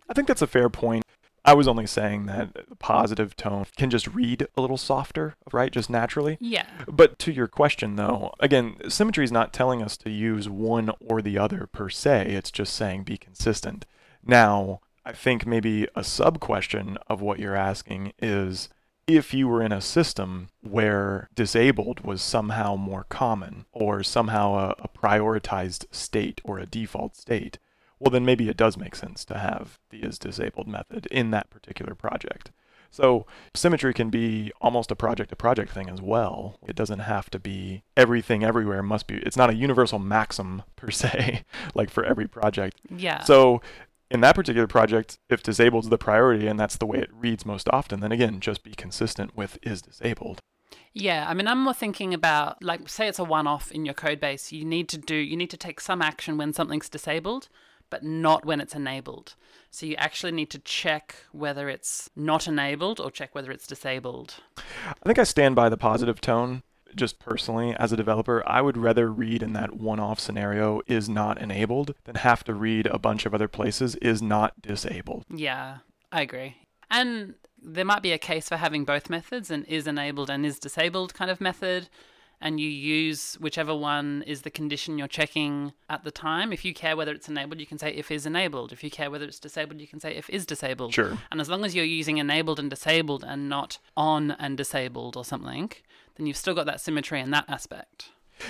I 0.09 0.13
think 0.13 0.27
that's 0.27 0.41
a 0.41 0.47
fair 0.47 0.69
point. 0.69 1.02
I 1.45 1.53
was 1.53 1.67
only 1.67 1.85
saying 1.85 2.25
that 2.27 2.53
the 2.53 2.75
positive 2.75 3.35
tone 3.35 3.65
can 3.75 3.89
just 3.89 4.07
read 4.07 4.47
a 4.55 4.61
little 4.61 4.77
softer, 4.77 5.35
right? 5.51 5.71
Just 5.71 5.89
naturally. 5.89 6.37
Yeah. 6.39 6.65
But 6.87 7.19
to 7.19 7.33
your 7.33 7.47
question, 7.47 7.97
though, 7.97 8.33
again, 8.39 8.77
symmetry 8.87 9.25
is 9.25 9.31
not 9.31 9.51
telling 9.51 9.81
us 9.81 9.97
to 9.97 10.09
use 10.09 10.47
one 10.47 10.91
or 11.01 11.21
the 11.21 11.37
other 11.37 11.67
per 11.71 11.89
se. 11.89 12.27
It's 12.29 12.51
just 12.51 12.73
saying 12.73 13.03
be 13.03 13.17
consistent. 13.17 13.85
Now, 14.25 14.79
I 15.05 15.11
think 15.11 15.45
maybe 15.45 15.87
a 15.95 16.03
sub 16.03 16.39
question 16.39 16.97
of 17.07 17.21
what 17.21 17.39
you're 17.39 17.55
asking 17.55 18.13
is 18.19 18.69
if 19.05 19.33
you 19.33 19.49
were 19.49 19.61
in 19.61 19.73
a 19.73 19.81
system 19.81 20.47
where 20.61 21.29
disabled 21.35 22.05
was 22.05 22.21
somehow 22.21 22.77
more 22.77 23.05
common 23.09 23.65
or 23.73 24.01
somehow 24.01 24.53
a, 24.55 24.75
a 24.79 24.87
prioritized 24.87 25.85
state 25.91 26.39
or 26.45 26.57
a 26.57 26.65
default 26.65 27.17
state, 27.17 27.59
well, 28.03 28.11
then 28.11 28.25
maybe 28.25 28.49
it 28.49 28.57
does 28.57 28.75
make 28.75 28.97
sense 28.97 29.23
to 29.23 29.37
have 29.37 29.79
the 29.89 29.99
is 29.99 30.19
disabled 30.19 30.67
method 30.67 31.05
in 31.05 31.31
that 31.31 31.49
particular 31.49 31.95
project. 31.95 32.51
So 32.91 33.25
symmetry 33.55 33.93
can 33.93 34.09
be 34.09 34.51
almost 34.59 34.91
a 34.91 34.95
project 34.95 35.29
to 35.29 35.37
project 35.37 35.71
thing 35.71 35.89
as 35.89 36.01
well. 36.01 36.57
It 36.67 36.75
doesn't 36.75 36.99
have 36.99 37.29
to 37.29 37.39
be 37.39 37.83
everything 37.95 38.43
everywhere 38.43 38.83
must 38.83 39.07
be. 39.07 39.15
It's 39.15 39.37
not 39.37 39.49
a 39.49 39.55
universal 39.55 39.99
maxim 39.99 40.63
per 40.75 40.91
se, 40.91 41.43
like 41.73 41.89
for 41.89 42.03
every 42.03 42.27
project. 42.27 42.81
Yeah. 42.93 43.23
So 43.23 43.61
in 44.11 44.19
that 44.19 44.35
particular 44.35 44.67
project, 44.67 45.17
if 45.29 45.41
disabled 45.41 45.85
is 45.85 45.89
the 45.89 45.97
priority 45.97 46.45
and 46.45 46.59
that's 46.59 46.75
the 46.75 46.85
way 46.85 46.99
it 46.99 47.09
reads 47.13 47.45
most 47.45 47.69
often, 47.69 48.01
then 48.01 48.11
again, 48.11 48.41
just 48.41 48.63
be 48.63 48.71
consistent 48.71 49.37
with 49.37 49.57
is 49.63 49.81
disabled. 49.81 50.39
Yeah, 50.93 51.25
I 51.27 51.33
mean, 51.33 51.47
I'm 51.47 51.63
more 51.63 51.73
thinking 51.73 52.13
about 52.13 52.61
like, 52.61 52.89
say 52.89 53.07
it's 53.07 53.17
a 53.17 53.23
one-off 53.23 53.71
in 53.71 53.85
your 53.85 53.93
code 53.93 54.19
base. 54.19 54.51
You 54.51 54.65
need 54.65 54.89
to 54.89 54.97
do, 54.97 55.15
you 55.15 55.37
need 55.37 55.49
to 55.51 55.57
take 55.57 55.79
some 55.79 56.01
action 56.01 56.37
when 56.37 56.51
something's 56.51 56.89
disabled, 56.89 57.47
but 57.93 58.01
not 58.01 58.43
when 58.43 58.59
it's 58.59 58.73
enabled. 58.73 59.35
So 59.69 59.85
you 59.85 59.95
actually 59.97 60.31
need 60.31 60.49
to 60.49 60.57
check 60.57 61.13
whether 61.31 61.69
it's 61.69 62.09
not 62.15 62.47
enabled 62.47 62.99
or 62.99 63.11
check 63.11 63.35
whether 63.35 63.51
it's 63.51 63.67
disabled. 63.67 64.33
I 64.57 65.05
think 65.05 65.19
I 65.19 65.23
stand 65.23 65.55
by 65.55 65.69
the 65.69 65.77
positive 65.77 66.19
tone. 66.19 66.63
Just 66.95 67.19
personally, 67.19 67.75
as 67.75 67.91
a 67.91 67.95
developer, 67.95 68.41
I 68.47 68.61
would 68.61 68.77
rather 68.77 69.11
read 69.11 69.43
in 69.43 69.53
that 69.53 69.75
one 69.75 69.99
off 69.99 70.19
scenario 70.19 70.81
is 70.87 71.07
not 71.07 71.39
enabled 71.39 71.93
than 72.05 72.15
have 72.15 72.43
to 72.45 72.55
read 72.55 72.87
a 72.87 72.97
bunch 72.97 73.27
of 73.27 73.35
other 73.35 73.47
places 73.47 73.93
is 73.97 74.23
not 74.23 74.59
disabled. 74.59 75.23
Yeah, 75.29 75.77
I 76.11 76.23
agree. 76.23 76.57
And 76.89 77.35
there 77.61 77.85
might 77.85 78.01
be 78.01 78.11
a 78.11 78.17
case 78.17 78.49
for 78.49 78.57
having 78.57 78.85
both 78.85 79.07
methods, 79.07 79.51
an 79.51 79.65
is 79.65 79.85
enabled 79.85 80.31
and 80.31 80.47
is 80.47 80.57
disabled 80.57 81.13
kind 81.13 81.29
of 81.29 81.39
method, 81.39 81.89
and 82.43 82.59
you 82.59 82.67
use 82.67 83.35
whichever 83.39 83.73
one 83.73 84.21
is 84.27 84.41
the 84.41 84.51
condition 84.51 84.97
you're 84.97 85.07
checking 85.07 85.71
at 85.89 86.03
the 86.03 86.11
time. 86.11 86.51
If 86.51 86.65
you 86.65 86.73
care 86.73 86.97
whether 86.97 87.13
it's 87.13 87.29
enabled, 87.29 87.61
you 87.61 87.65
can 87.65 87.79
say 87.79 87.91
if 87.93 88.11
is 88.11 88.25
enabled. 88.25 88.73
If 88.73 88.83
you 88.83 88.91
care 88.91 89.09
whether 89.09 89.25
it's 89.25 89.39
disabled, 89.39 89.79
you 89.79 89.87
can 89.87 90.01
say 90.01 90.13
if 90.13 90.29
is 90.29 90.45
disabled. 90.45 90.93
Sure. 90.93 91.17
And 91.31 91.39
as 91.39 91.49
long 91.49 91.63
as 91.63 91.73
you're 91.73 91.85
using 91.85 92.17
enabled 92.17 92.59
and 92.59 92.69
disabled 92.69 93.23
and 93.23 93.47
not 93.47 93.79
on 93.95 94.31
and 94.31 94.57
disabled 94.57 95.15
or 95.15 95.23
something, 95.23 95.71
then 96.15 96.27
you've 96.27 96.37
still 96.37 96.53
got 96.53 96.65
that 96.65 96.81
symmetry 96.81 97.21
in 97.21 97.31
that 97.31 97.45
aspect. 97.47 98.09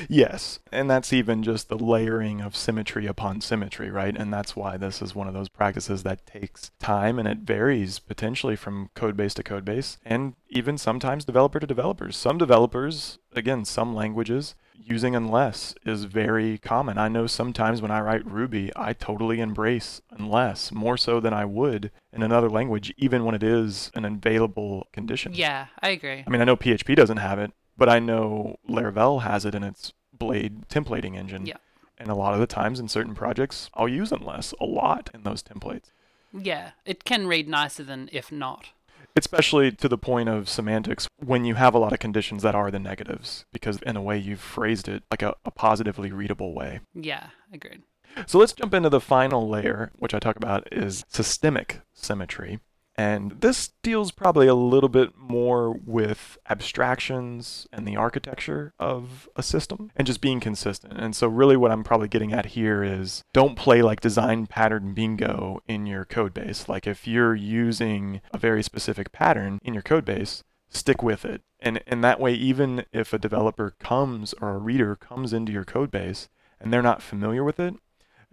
Yes, 0.10 0.60
and 0.72 0.90
that's 0.90 1.14
even 1.14 1.44
just 1.44 1.70
the 1.70 1.78
layering 1.78 2.42
of 2.42 2.56
symmetry 2.56 3.06
upon 3.06 3.42
symmetry, 3.42 3.90
right? 3.90 4.16
And 4.16 4.34
that's 4.34 4.56
why 4.56 4.78
this 4.78 5.02
is 5.02 5.16
one 5.16 5.28
of 5.28 5.34
those 5.34 5.50
practices 5.50 6.04
that 6.04 6.26
takes 6.26 6.72
time 6.80 7.20
and 7.20 7.28
it 7.28 7.40
varies 7.40 8.00
potentially 8.00 8.56
from 8.56 8.90
code 8.96 9.18
base 9.18 9.34
to 9.36 9.44
code 9.44 9.66
base 9.66 9.98
and 10.06 10.36
even 10.50 10.78
sometimes 10.78 11.26
developer 11.26 11.60
to 11.60 11.68
developers. 11.68 12.16
Some 12.16 12.38
developers, 12.38 13.18
again, 13.34 13.66
some 13.66 13.94
languages, 13.96 14.56
using 14.86 15.16
unless 15.16 15.76
is 15.86 16.06
very 16.06 16.58
common. 16.58 16.98
I 16.98 17.08
know 17.08 17.28
sometimes 17.28 17.82
when 17.82 17.92
I 17.92 18.02
write 18.02 18.26
Ruby, 18.26 18.72
I 18.76 18.94
totally 18.94 19.40
embrace 19.40 20.02
unless 20.12 20.72
more 20.72 20.98
so 20.98 21.20
than 21.20 21.34
I 21.34 21.46
would 21.46 21.92
in 22.12 22.24
another 22.24 22.50
language, 22.50 22.94
even 22.98 23.26
when 23.26 23.36
it 23.36 23.44
is 23.44 23.92
an 23.96 24.06
available 24.06 24.88
condition. 24.92 25.34
Yeah, 25.34 25.68
I 25.82 25.90
agree. 25.90 26.24
I 26.26 26.30
mean, 26.30 26.42
I 26.42 26.46
know 26.46 26.58
PHP 26.58 26.96
doesn't 26.96 27.18
have 27.18 27.40
it, 27.40 27.52
but 27.78 27.90
I 27.90 28.00
know 28.00 28.58
Laravel 28.70 29.22
has 29.24 29.46
it 29.46 29.56
in 29.56 29.64
its 29.64 29.94
Blade 30.12 30.68
templating 30.70 31.16
engine. 31.18 31.46
Yeah. 31.46 31.58
And 31.98 32.10
a 32.10 32.16
lot 32.16 32.34
of 32.34 32.40
the 32.40 32.48
times 32.48 32.80
in 32.80 32.88
certain 32.88 33.16
projects, 33.16 33.70
I'll 33.74 33.88
use 33.90 34.12
unless 34.12 34.54
a 34.60 34.66
lot 34.66 35.10
in 35.14 35.24
those 35.24 35.42
templates, 35.44 35.92
Yeah, 36.32 36.72
it 36.86 37.04
can 37.04 37.28
read 37.28 37.48
nicer 37.48 37.84
than 37.84 38.10
if 38.12 38.32
not. 38.32 38.70
especially 39.16 39.72
to 39.72 39.88
the 39.88 39.98
point 39.98 40.28
of 40.30 40.50
semantics 40.50 41.08
when 41.24 41.46
you 41.46 41.54
have 41.56 41.74
a 41.76 41.78
lot 41.80 41.94
of 41.94 42.00
conditions 42.00 42.42
that 42.44 42.56
are 42.56 42.72
the 42.72 42.80
negatives, 42.80 43.46
because 43.54 43.78
in 43.84 43.96
a 43.96 44.02
way 44.02 44.18
you've 44.18 44.40
phrased 44.40 44.88
it 44.88 45.04
like 45.12 45.22
a, 45.22 45.36
a 45.46 45.52
positively 45.52 46.12
readable 46.12 46.54
way. 46.54 46.80
Yeah, 46.96 47.28
agreed. 47.52 47.84
So 48.28 48.38
let's 48.40 48.54
jump 48.54 48.74
into 48.74 48.90
the 48.90 49.00
final 49.02 49.48
layer, 49.50 49.92
which 49.98 50.14
I 50.14 50.20
talk 50.20 50.36
about 50.36 50.68
is 50.72 51.04
systemic 51.10 51.82
symmetry. 51.94 52.60
And 52.96 53.42
this 53.42 53.72
deals 53.82 54.12
probably 54.12 54.48
a 54.48 54.54
little 54.54 54.90
bit 54.90 55.18
more 55.18 55.72
with 55.72 56.38
abstractions 56.48 57.68
and 57.74 57.88
the 57.88 57.96
architecture 57.96 58.74
of 58.80 59.28
a 59.36 59.42
system 59.42 59.92
and 59.96 60.06
just 60.06 60.22
being 60.22 60.40
consistent. 60.40 60.94
And 60.98 61.16
so, 61.16 61.28
really, 61.28 61.58
what 61.58 61.72
I'm 61.72 61.84
probably 61.84 62.08
getting 62.08 62.34
at 62.34 62.48
here 62.48 62.84
is 62.84 63.24
don't 63.34 63.56
play 63.56 63.82
like 63.82 64.00
design 64.00 64.46
pattern 64.46 64.94
bingo 64.94 65.62
in 65.68 65.88
your 65.88 66.06
code 66.06 66.34
base. 66.34 66.70
Like, 66.70 66.86
if 66.86 67.08
you're 67.08 67.36
using 67.36 68.22
a 68.32 68.38
very 68.38 68.62
specific 68.62 69.12
pattern 69.12 69.60
in 69.64 69.74
your 69.74 69.84
code 69.84 70.06
base, 70.06 70.44
stick 70.70 71.02
with 71.02 71.26
it. 71.26 71.42
And, 71.60 71.82
and 71.88 72.04
that 72.04 72.20
way, 72.20 72.34
even 72.34 72.86
if 72.92 73.14
a 73.14 73.20
developer 73.20 73.74
comes 73.80 74.34
or 74.42 74.50
a 74.50 74.58
reader 74.58 74.96
comes 74.96 75.34
into 75.34 75.52
your 75.52 75.64
code 75.64 75.90
base 75.90 76.30
and 76.60 76.72
they're 76.72 76.82
not 76.82 77.02
familiar 77.02 77.44
with 77.44 77.60
it, 77.60 77.76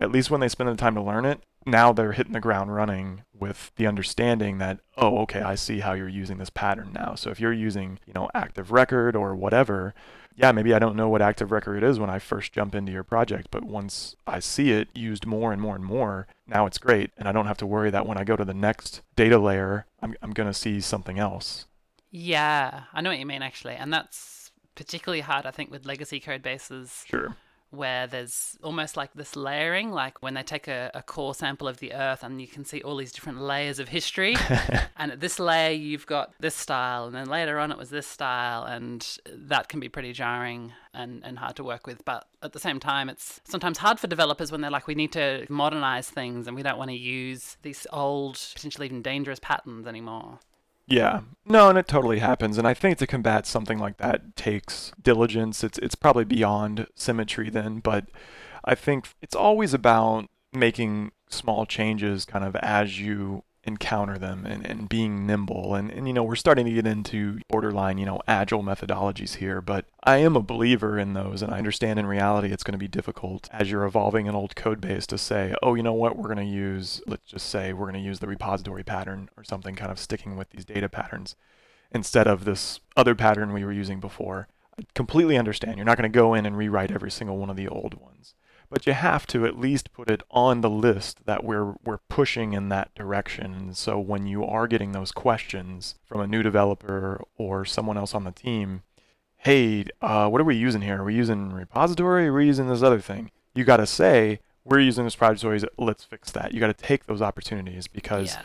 at 0.00 0.10
least 0.10 0.30
when 0.30 0.40
they 0.40 0.48
spend 0.48 0.70
the 0.70 0.76
time 0.76 0.94
to 0.94 1.02
learn 1.02 1.24
it, 1.24 1.42
now 1.66 1.92
they're 1.92 2.12
hitting 2.12 2.32
the 2.32 2.40
ground 2.40 2.74
running 2.74 3.22
with 3.38 3.70
the 3.76 3.86
understanding 3.86 4.58
that 4.58 4.78
oh 4.96 5.18
okay 5.18 5.40
i 5.40 5.54
see 5.54 5.80
how 5.80 5.92
you're 5.92 6.08
using 6.08 6.38
this 6.38 6.50
pattern 6.50 6.90
now. 6.94 7.14
So 7.14 7.30
if 7.30 7.40
you're 7.40 7.52
using 7.52 7.98
you 8.06 8.12
know 8.14 8.30
active 8.34 8.72
record 8.72 9.14
or 9.14 9.34
whatever 9.34 9.94
yeah 10.36 10.52
maybe 10.52 10.72
i 10.72 10.78
don't 10.78 10.96
know 10.96 11.08
what 11.08 11.20
active 11.20 11.50
record 11.50 11.82
is 11.82 11.98
when 11.98 12.08
i 12.08 12.18
first 12.18 12.52
jump 12.52 12.74
into 12.74 12.92
your 12.92 13.02
project 13.02 13.48
but 13.50 13.64
once 13.64 14.14
i 14.26 14.38
see 14.38 14.70
it 14.70 14.88
used 14.94 15.26
more 15.26 15.52
and 15.52 15.60
more 15.60 15.74
and 15.74 15.84
more 15.84 16.26
now 16.46 16.66
it's 16.66 16.78
great. 16.78 17.10
And 17.18 17.28
i 17.28 17.32
don't 17.32 17.46
have 17.46 17.58
to 17.58 17.66
worry 17.66 17.90
that 17.90 18.06
when 18.06 18.16
i 18.16 18.24
go 18.24 18.36
to 18.36 18.44
the 18.44 18.54
next 18.54 19.02
data 19.16 19.38
layer 19.38 19.86
i'm, 20.02 20.14
I'm 20.22 20.32
going 20.32 20.48
to 20.48 20.54
see 20.54 20.80
something 20.80 21.18
else. 21.18 21.66
Yeah 22.10 22.84
i 22.92 23.00
know 23.00 23.10
what 23.10 23.18
you 23.18 23.26
mean 23.26 23.42
actually. 23.42 23.74
And 23.74 23.92
that's 23.92 24.52
particularly 24.74 25.20
hard 25.20 25.44
i 25.46 25.50
think 25.50 25.70
with 25.70 25.84
legacy 25.84 26.20
code 26.20 26.42
bases. 26.42 27.04
Sure 27.06 27.36
where 27.70 28.06
there's 28.06 28.58
almost 28.62 28.96
like 28.96 29.12
this 29.14 29.36
layering, 29.36 29.90
like 29.90 30.22
when 30.22 30.34
they 30.34 30.42
take 30.42 30.66
a, 30.66 30.90
a, 30.92 31.02
core 31.02 31.34
sample 31.34 31.68
of 31.68 31.78
the 31.78 31.92
Earth 31.92 32.24
and 32.24 32.40
you 32.40 32.48
can 32.48 32.64
see 32.64 32.82
all 32.82 32.96
these 32.96 33.12
different 33.12 33.40
layers 33.40 33.78
of 33.78 33.88
history. 33.88 34.34
and 34.96 35.12
at 35.12 35.20
this 35.20 35.38
layer, 35.38 35.70
you've 35.70 36.06
got 36.06 36.32
this 36.40 36.54
style, 36.54 37.06
and 37.06 37.14
then 37.14 37.28
later 37.28 37.58
on, 37.58 37.70
it 37.70 37.78
was 37.78 37.90
this 37.90 38.06
style, 38.06 38.64
and 38.64 39.18
that 39.26 39.68
can 39.68 39.78
be 39.78 39.88
pretty 39.88 40.12
jarring 40.12 40.72
and, 40.92 41.24
and 41.24 41.38
hard 41.38 41.56
to 41.56 41.64
work 41.64 41.86
with. 41.86 42.04
But 42.04 42.26
at 42.42 42.52
the 42.52 42.60
same 42.60 42.80
time, 42.80 43.08
it's 43.08 43.40
sometimes 43.44 43.78
hard 43.78 44.00
for 44.00 44.08
developers 44.08 44.50
when 44.50 44.60
they're 44.60 44.70
like, 44.70 44.86
we 44.86 44.94
need 44.94 45.12
to 45.12 45.46
modernize 45.48 46.10
things 46.10 46.46
and 46.46 46.56
we 46.56 46.62
don't 46.62 46.78
want 46.78 46.90
to 46.90 46.96
use 46.96 47.56
these 47.62 47.86
old, 47.92 48.40
potentially 48.54 48.86
even 48.86 49.02
dangerous 49.02 49.38
patterns 49.40 49.86
anymore. 49.86 50.40
Yeah. 50.90 51.20
No, 51.46 51.68
and 51.68 51.78
it 51.78 51.88
totally 51.88 52.18
happens. 52.18 52.58
And 52.58 52.66
I 52.66 52.74
think 52.74 52.98
to 52.98 53.06
combat 53.06 53.46
something 53.46 53.78
like 53.78 53.96
that 53.98 54.36
takes 54.36 54.92
diligence. 55.00 55.64
It's 55.64 55.78
it's 55.78 55.94
probably 55.94 56.24
beyond 56.24 56.86
symmetry 56.94 57.48
then, 57.48 57.78
but 57.78 58.06
I 58.64 58.74
think 58.74 59.08
it's 59.22 59.34
always 59.34 59.72
about 59.72 60.26
making 60.52 61.12
small 61.28 61.64
changes 61.64 62.24
kind 62.24 62.44
of 62.44 62.56
as 62.56 63.00
you 63.00 63.44
encounter 63.64 64.16
them 64.16 64.46
and, 64.46 64.66
and 64.66 64.88
being 64.88 65.26
nimble. 65.26 65.74
And, 65.74 65.90
and, 65.90 66.06
you 66.06 66.14
know, 66.14 66.22
we're 66.22 66.36
starting 66.36 66.64
to 66.64 66.72
get 66.72 66.86
into 66.86 67.40
borderline, 67.48 67.98
you 67.98 68.06
know, 68.06 68.20
agile 68.26 68.62
methodologies 68.62 69.36
here, 69.36 69.60
but 69.60 69.84
I 70.02 70.18
am 70.18 70.34
a 70.34 70.42
believer 70.42 70.98
in 70.98 71.12
those. 71.12 71.42
And 71.42 71.52
I 71.52 71.58
understand 71.58 71.98
in 71.98 72.06
reality 72.06 72.52
it's 72.52 72.62
going 72.62 72.72
to 72.72 72.78
be 72.78 72.88
difficult 72.88 73.48
as 73.52 73.70
you're 73.70 73.84
evolving 73.84 74.28
an 74.28 74.34
old 74.34 74.56
code 74.56 74.80
base 74.80 75.06
to 75.08 75.18
say, 75.18 75.54
oh, 75.62 75.74
you 75.74 75.82
know 75.82 75.92
what, 75.92 76.16
we're 76.16 76.34
going 76.34 76.38
to 76.38 76.44
use, 76.44 77.02
let's 77.06 77.30
just 77.30 77.48
say 77.48 77.72
we're 77.72 77.90
going 77.90 78.02
to 78.02 78.08
use 78.08 78.20
the 78.20 78.28
repository 78.28 78.82
pattern 78.82 79.28
or 79.36 79.44
something 79.44 79.74
kind 79.74 79.92
of 79.92 79.98
sticking 79.98 80.36
with 80.36 80.50
these 80.50 80.64
data 80.64 80.88
patterns 80.88 81.36
instead 81.92 82.26
of 82.26 82.44
this 82.44 82.80
other 82.96 83.14
pattern 83.14 83.52
we 83.52 83.64
were 83.64 83.72
using 83.72 84.00
before. 84.00 84.48
I 84.78 84.84
completely 84.94 85.36
understand. 85.36 85.76
You're 85.76 85.84
not 85.84 85.98
going 85.98 86.10
to 86.10 86.16
go 86.16 86.32
in 86.32 86.46
and 86.46 86.56
rewrite 86.56 86.92
every 86.92 87.10
single 87.10 87.36
one 87.36 87.50
of 87.50 87.56
the 87.56 87.68
old 87.68 87.94
ones 88.00 88.34
but 88.70 88.86
you 88.86 88.92
have 88.92 89.26
to 89.26 89.44
at 89.44 89.58
least 89.58 89.92
put 89.92 90.08
it 90.08 90.22
on 90.30 90.60
the 90.60 90.70
list 90.70 91.26
that 91.26 91.44
we're 91.44 91.74
we're 91.84 91.98
pushing 92.08 92.52
in 92.52 92.68
that 92.68 92.94
direction. 92.94 93.52
And 93.52 93.76
so 93.76 93.98
when 93.98 94.26
you 94.26 94.44
are 94.44 94.68
getting 94.68 94.92
those 94.92 95.10
questions 95.10 95.96
from 96.04 96.20
a 96.20 96.26
new 96.26 96.42
developer 96.42 97.22
or 97.36 97.64
someone 97.64 97.98
else 97.98 98.14
on 98.14 98.24
the 98.24 98.30
team, 98.30 98.82
hey, 99.38 99.84
uh, 100.00 100.28
what 100.28 100.40
are 100.40 100.44
we 100.44 100.56
using 100.56 100.82
here? 100.82 101.00
Are 101.00 101.04
we 101.04 101.14
using 101.14 101.52
repository? 101.52 102.28
Or 102.28 102.32
are 102.32 102.36
we 102.36 102.46
using 102.46 102.68
this 102.68 102.82
other 102.82 103.00
thing? 103.00 103.32
You 103.54 103.64
got 103.64 103.78
to 103.78 103.86
say 103.86 104.38
we're 104.64 104.80
using 104.80 105.04
this 105.04 105.20
repository. 105.20 105.60
Let's 105.76 106.04
fix 106.04 106.30
that. 106.30 106.54
You 106.54 106.60
got 106.60 106.68
to 106.68 106.86
take 106.86 107.06
those 107.06 107.20
opportunities 107.20 107.88
because 107.88 108.34
yeah. 108.34 108.42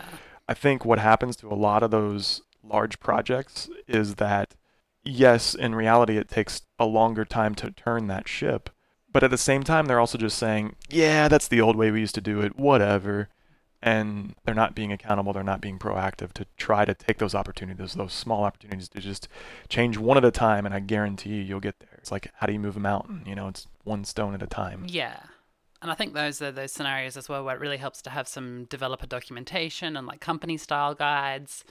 I 0.50 0.56
think 0.56 0.84
what 0.84 0.98
happens 1.00 1.36
to 1.38 1.48
a 1.48 1.54
lot 1.54 1.84
of 1.84 1.92
those 1.92 2.42
large 2.64 3.00
projects 3.00 3.70
is 3.88 4.16
that 4.16 4.56
yes, 5.04 5.54
in 5.54 5.76
reality, 5.76 6.18
it 6.18 6.30
takes 6.30 6.64
a 6.80 6.86
longer 6.86 7.26
time 7.26 7.54
to 7.56 7.70
turn 7.70 8.08
that 8.08 8.28
ship 8.28 8.72
but 9.16 9.24
at 9.24 9.32
the 9.32 9.38
same 9.38 9.64
time, 9.64 9.86
they're 9.86 10.02
also 10.02 10.18
just 10.18 10.38
saying, 10.38 10.76
yeah, 10.90 11.30
that's 11.30 11.48
the 11.48 11.62
old 11.62 11.78
way 11.78 11.90
we 11.90 12.02
used 12.02 12.16
to 12.16 12.20
do 12.22 12.42
it, 12.42 12.60
whatever. 12.60 13.30
And 13.82 14.36
they're 14.44 14.54
not 14.54 14.76
being 14.76 14.92
accountable, 14.92 15.32
they're 15.32 15.42
not 15.42 15.62
being 15.62 15.80
proactive 15.80 16.34
to 16.34 16.46
try 16.58 16.84
to 16.84 16.94
take 16.94 17.20
those 17.20 17.34
opportunities, 17.34 17.94
those 17.94 18.12
small 18.12 18.44
opportunities 18.44 18.90
to 18.90 19.00
just 19.00 19.30
change 19.70 19.98
one 19.98 20.18
at 20.18 20.26
a 20.26 20.32
time. 20.32 20.66
And 20.66 20.76
I 20.76 20.82
guarantee 20.82 21.30
you, 21.30 21.44
you'll 21.44 21.62
get 21.62 21.80
there. 21.80 21.98
It's 21.98 22.12
like, 22.12 22.30
how 22.34 22.48
do 22.48 22.52
you 22.52 22.60
move 22.60 22.76
a 22.76 22.82
mountain? 22.82 23.24
You 23.26 23.36
know, 23.36 23.48
it's 23.48 23.68
one 23.86 24.04
stone 24.04 24.34
at 24.34 24.44
a 24.44 24.48
time. 24.48 24.84
Yeah. 24.86 25.22
And 25.82 25.90
I 25.90 25.96
think 25.96 26.14
those 26.14 26.42
are 26.42 26.52
those 26.52 26.74
scenarios 26.74 27.16
as 27.16 27.30
well 27.30 27.46
where 27.46 27.56
it 27.56 27.62
really 27.62 27.78
helps 27.78 28.02
to 28.02 28.10
have 28.10 28.28
some 28.28 28.66
developer 28.66 29.08
documentation 29.08 29.96
and 29.96 30.06
like 30.06 30.20
company 30.20 30.58
style 30.58 30.94
guides 30.94 31.64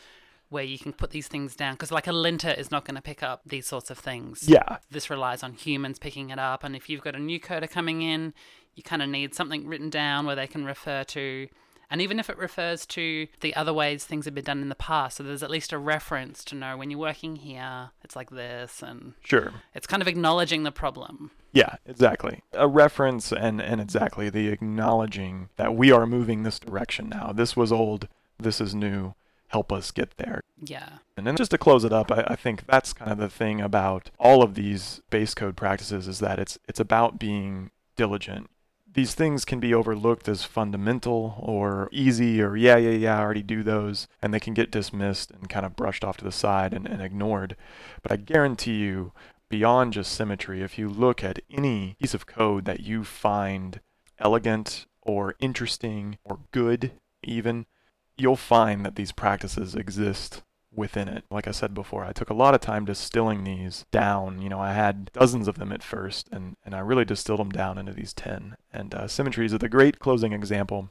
where 0.55 0.65
you 0.65 0.79
can 0.79 0.93
put 0.93 1.11
these 1.11 1.27
things 1.27 1.57
down 1.57 1.75
because 1.75 1.91
like 1.91 2.07
a 2.07 2.13
linter 2.13 2.53
is 2.53 2.71
not 2.71 2.85
going 2.85 2.95
to 2.95 3.03
pick 3.03 3.25
up 3.25 3.43
these 3.45 3.67
sorts 3.67 3.91
of 3.91 3.99
things. 3.99 4.49
Yeah. 4.49 4.79
This 4.89 5.11
relies 5.11 5.43
on 5.43 5.53
humans 5.53 5.99
picking 5.99 6.31
it 6.31 6.39
up 6.39 6.63
and 6.63 6.77
if 6.77 6.89
you've 6.89 7.03
got 7.03 7.17
a 7.17 7.19
new 7.19 7.41
coder 7.41 7.69
coming 7.69 8.03
in 8.03 8.33
you 8.77 8.85
kind 8.85 9.03
of 9.03 9.09
need 9.09 9.35
something 9.35 9.67
written 9.67 9.91
down 9.91 10.27
where 10.27 10.37
they 10.37 10.47
can 10.47 10.65
refer 10.65 11.03
to 11.03 11.49
and 11.91 12.01
even 12.01 12.21
if 12.21 12.31
it 12.31 12.39
refers 12.39 12.87
to 12.87 13.27
the 13.41 13.55
other 13.57 13.75
ways 13.75 14.05
things 14.05 14.27
have 14.27 14.35
been 14.35 14.45
done 14.45 14.63
in 14.63 14.69
the 14.69 14.77
past 14.77 15.17
so 15.17 15.25
there's 15.25 15.43
at 15.43 15.51
least 15.51 15.73
a 15.73 15.79
reference 15.79 16.45
to 16.45 16.55
know 16.55 16.77
when 16.77 16.89
you're 16.89 17.01
working 17.01 17.35
here 17.35 17.91
it's 18.05 18.15
like 18.15 18.31
this 18.31 18.81
and 18.81 19.15
sure. 19.25 19.53
it's 19.75 19.89
kind 19.89 20.03
of 20.03 20.09
acknowledging 20.09 20.63
the 20.63 20.73
problem. 20.73 21.33
Yeah 21.53 21.77
exactly. 21.85 22.43
A 22.53 22.69
reference 22.69 23.33
and 23.33 23.61
and 23.61 23.81
exactly 23.81 24.31
the 24.31 24.49
acknowledging 24.49 25.49
that 25.57 25.75
we 25.75 25.91
are 25.91 26.07
moving 26.07 26.45
this 26.45 26.61
direction 26.61 27.09
now. 27.09 27.33
This 27.33 27.57
was 27.57 27.73
old 27.73 28.07
this 28.39 28.61
is 28.61 28.73
new 28.73 29.15
help 29.55 29.73
us 29.73 29.93
get 29.93 30.17
there. 30.17 30.41
Yeah. 30.61 30.89
And 31.17 31.25
then 31.25 31.37
just 31.37 31.53
to 31.53 31.59
close 31.59 31.85
it 31.85 31.93
up, 31.93 32.11
I, 32.11 32.25
I, 32.27 32.35
think 32.35 32.67
that's 32.67 32.93
kind 32.93 33.13
of 33.13 33.19
the 33.19 33.29
thing 33.29 33.61
about 33.61 34.11
all 34.19 34.43
of 34.43 34.57
these 34.57 35.01
base 35.11 35.33
code 35.33 35.57
practices 35.57 36.09
is 36.09 36.19
that 36.19 36.41
it's 36.41 36.59
it's 36.67 36.81
about 36.81 37.21
being 37.21 37.71
diligent. 37.95 38.51
These 38.93 39.15
things 39.15 39.45
can 39.45 39.61
be 39.61 39.73
overlooked 39.73 40.29
as 40.29 40.43
fundamental 40.43 41.37
or 41.39 41.89
easy 41.93 42.43
or 42.43 42.57
yeah, 42.57 42.77
yeah, 42.79 42.97
yeah, 42.97 43.17
I 43.17 43.23
already 43.23 43.45
do 43.45 43.63
those. 43.63 44.09
And 44.21 44.35
they 44.35 44.41
can 44.41 44.55
get 44.55 44.73
dismissed 44.73 45.31
and 45.31 45.49
kind 45.49 45.65
of 45.65 45.77
brushed 45.77 46.03
off 46.03 46.17
to 46.17 46.25
the 46.25 46.33
side 46.33 46.75
and, 46.75 46.89
and 46.89 47.01
ignored. 47.01 47.55
But 48.03 48.11
I 48.11 48.17
guarantee 48.17 48.79
you, 48.79 49.13
beyond 49.49 49.93
just 49.93 50.11
symmetry, 50.11 50.63
if 50.63 50.79
you 50.79 50.89
look 50.89 51.23
at 51.23 51.39
any 51.49 51.95
piece 52.01 52.15
of 52.15 52.27
code 52.27 52.65
that 52.65 52.81
you 52.81 53.05
find 53.05 53.79
elegant 54.19 54.87
or 55.01 55.37
interesting 55.39 56.19
or 56.25 56.41
good, 56.51 56.91
even, 57.23 57.67
you'll 58.17 58.37
find 58.37 58.85
that 58.85 58.97
these 58.97 59.13
practices 59.13 59.75
exist 59.75 60.43
within 60.75 61.09
it. 61.09 61.25
Like 61.31 61.47
I 61.47 61.53
said 61.53 61.75
before, 61.75 62.05
I 62.05 62.13
took 62.13 62.31
a 62.31 62.35
lot 62.35 62.55
of 62.55 62.61
time 62.61 62.85
distilling 62.85 63.45
these 63.45 63.85
down. 63.93 64.41
You 64.43 64.49
know, 64.49 64.61
I 64.61 64.73
had 64.73 65.11
dozens 65.13 65.49
of 65.49 65.59
them 65.59 65.73
at 65.73 65.83
first, 65.83 66.29
and, 66.33 66.57
and 66.65 66.75
I 66.75 66.81
really 66.81 67.05
distilled 67.05 67.41
them 67.41 67.51
down 67.51 67.79
into 67.79 67.93
these 67.93 68.13
10. 68.13 68.57
And 68.73 68.95
uh, 68.95 69.09
symmetries 69.09 69.55
are 69.55 69.59
the 69.59 69.69
great 69.69 69.99
closing 69.99 70.33
example. 70.33 70.89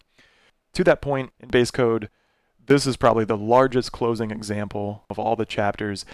To 0.73 0.83
that 0.83 1.01
point 1.01 1.31
in 1.39 1.49
base 1.49 1.71
code, 1.71 2.09
this 2.65 2.87
is 2.87 2.97
probably 2.97 3.25
the 3.25 3.37
largest 3.37 3.91
closing 3.91 4.31
example 4.31 5.03
of 5.09 5.19
all 5.19 5.35
the 5.35 5.45
chapters. 5.45 6.05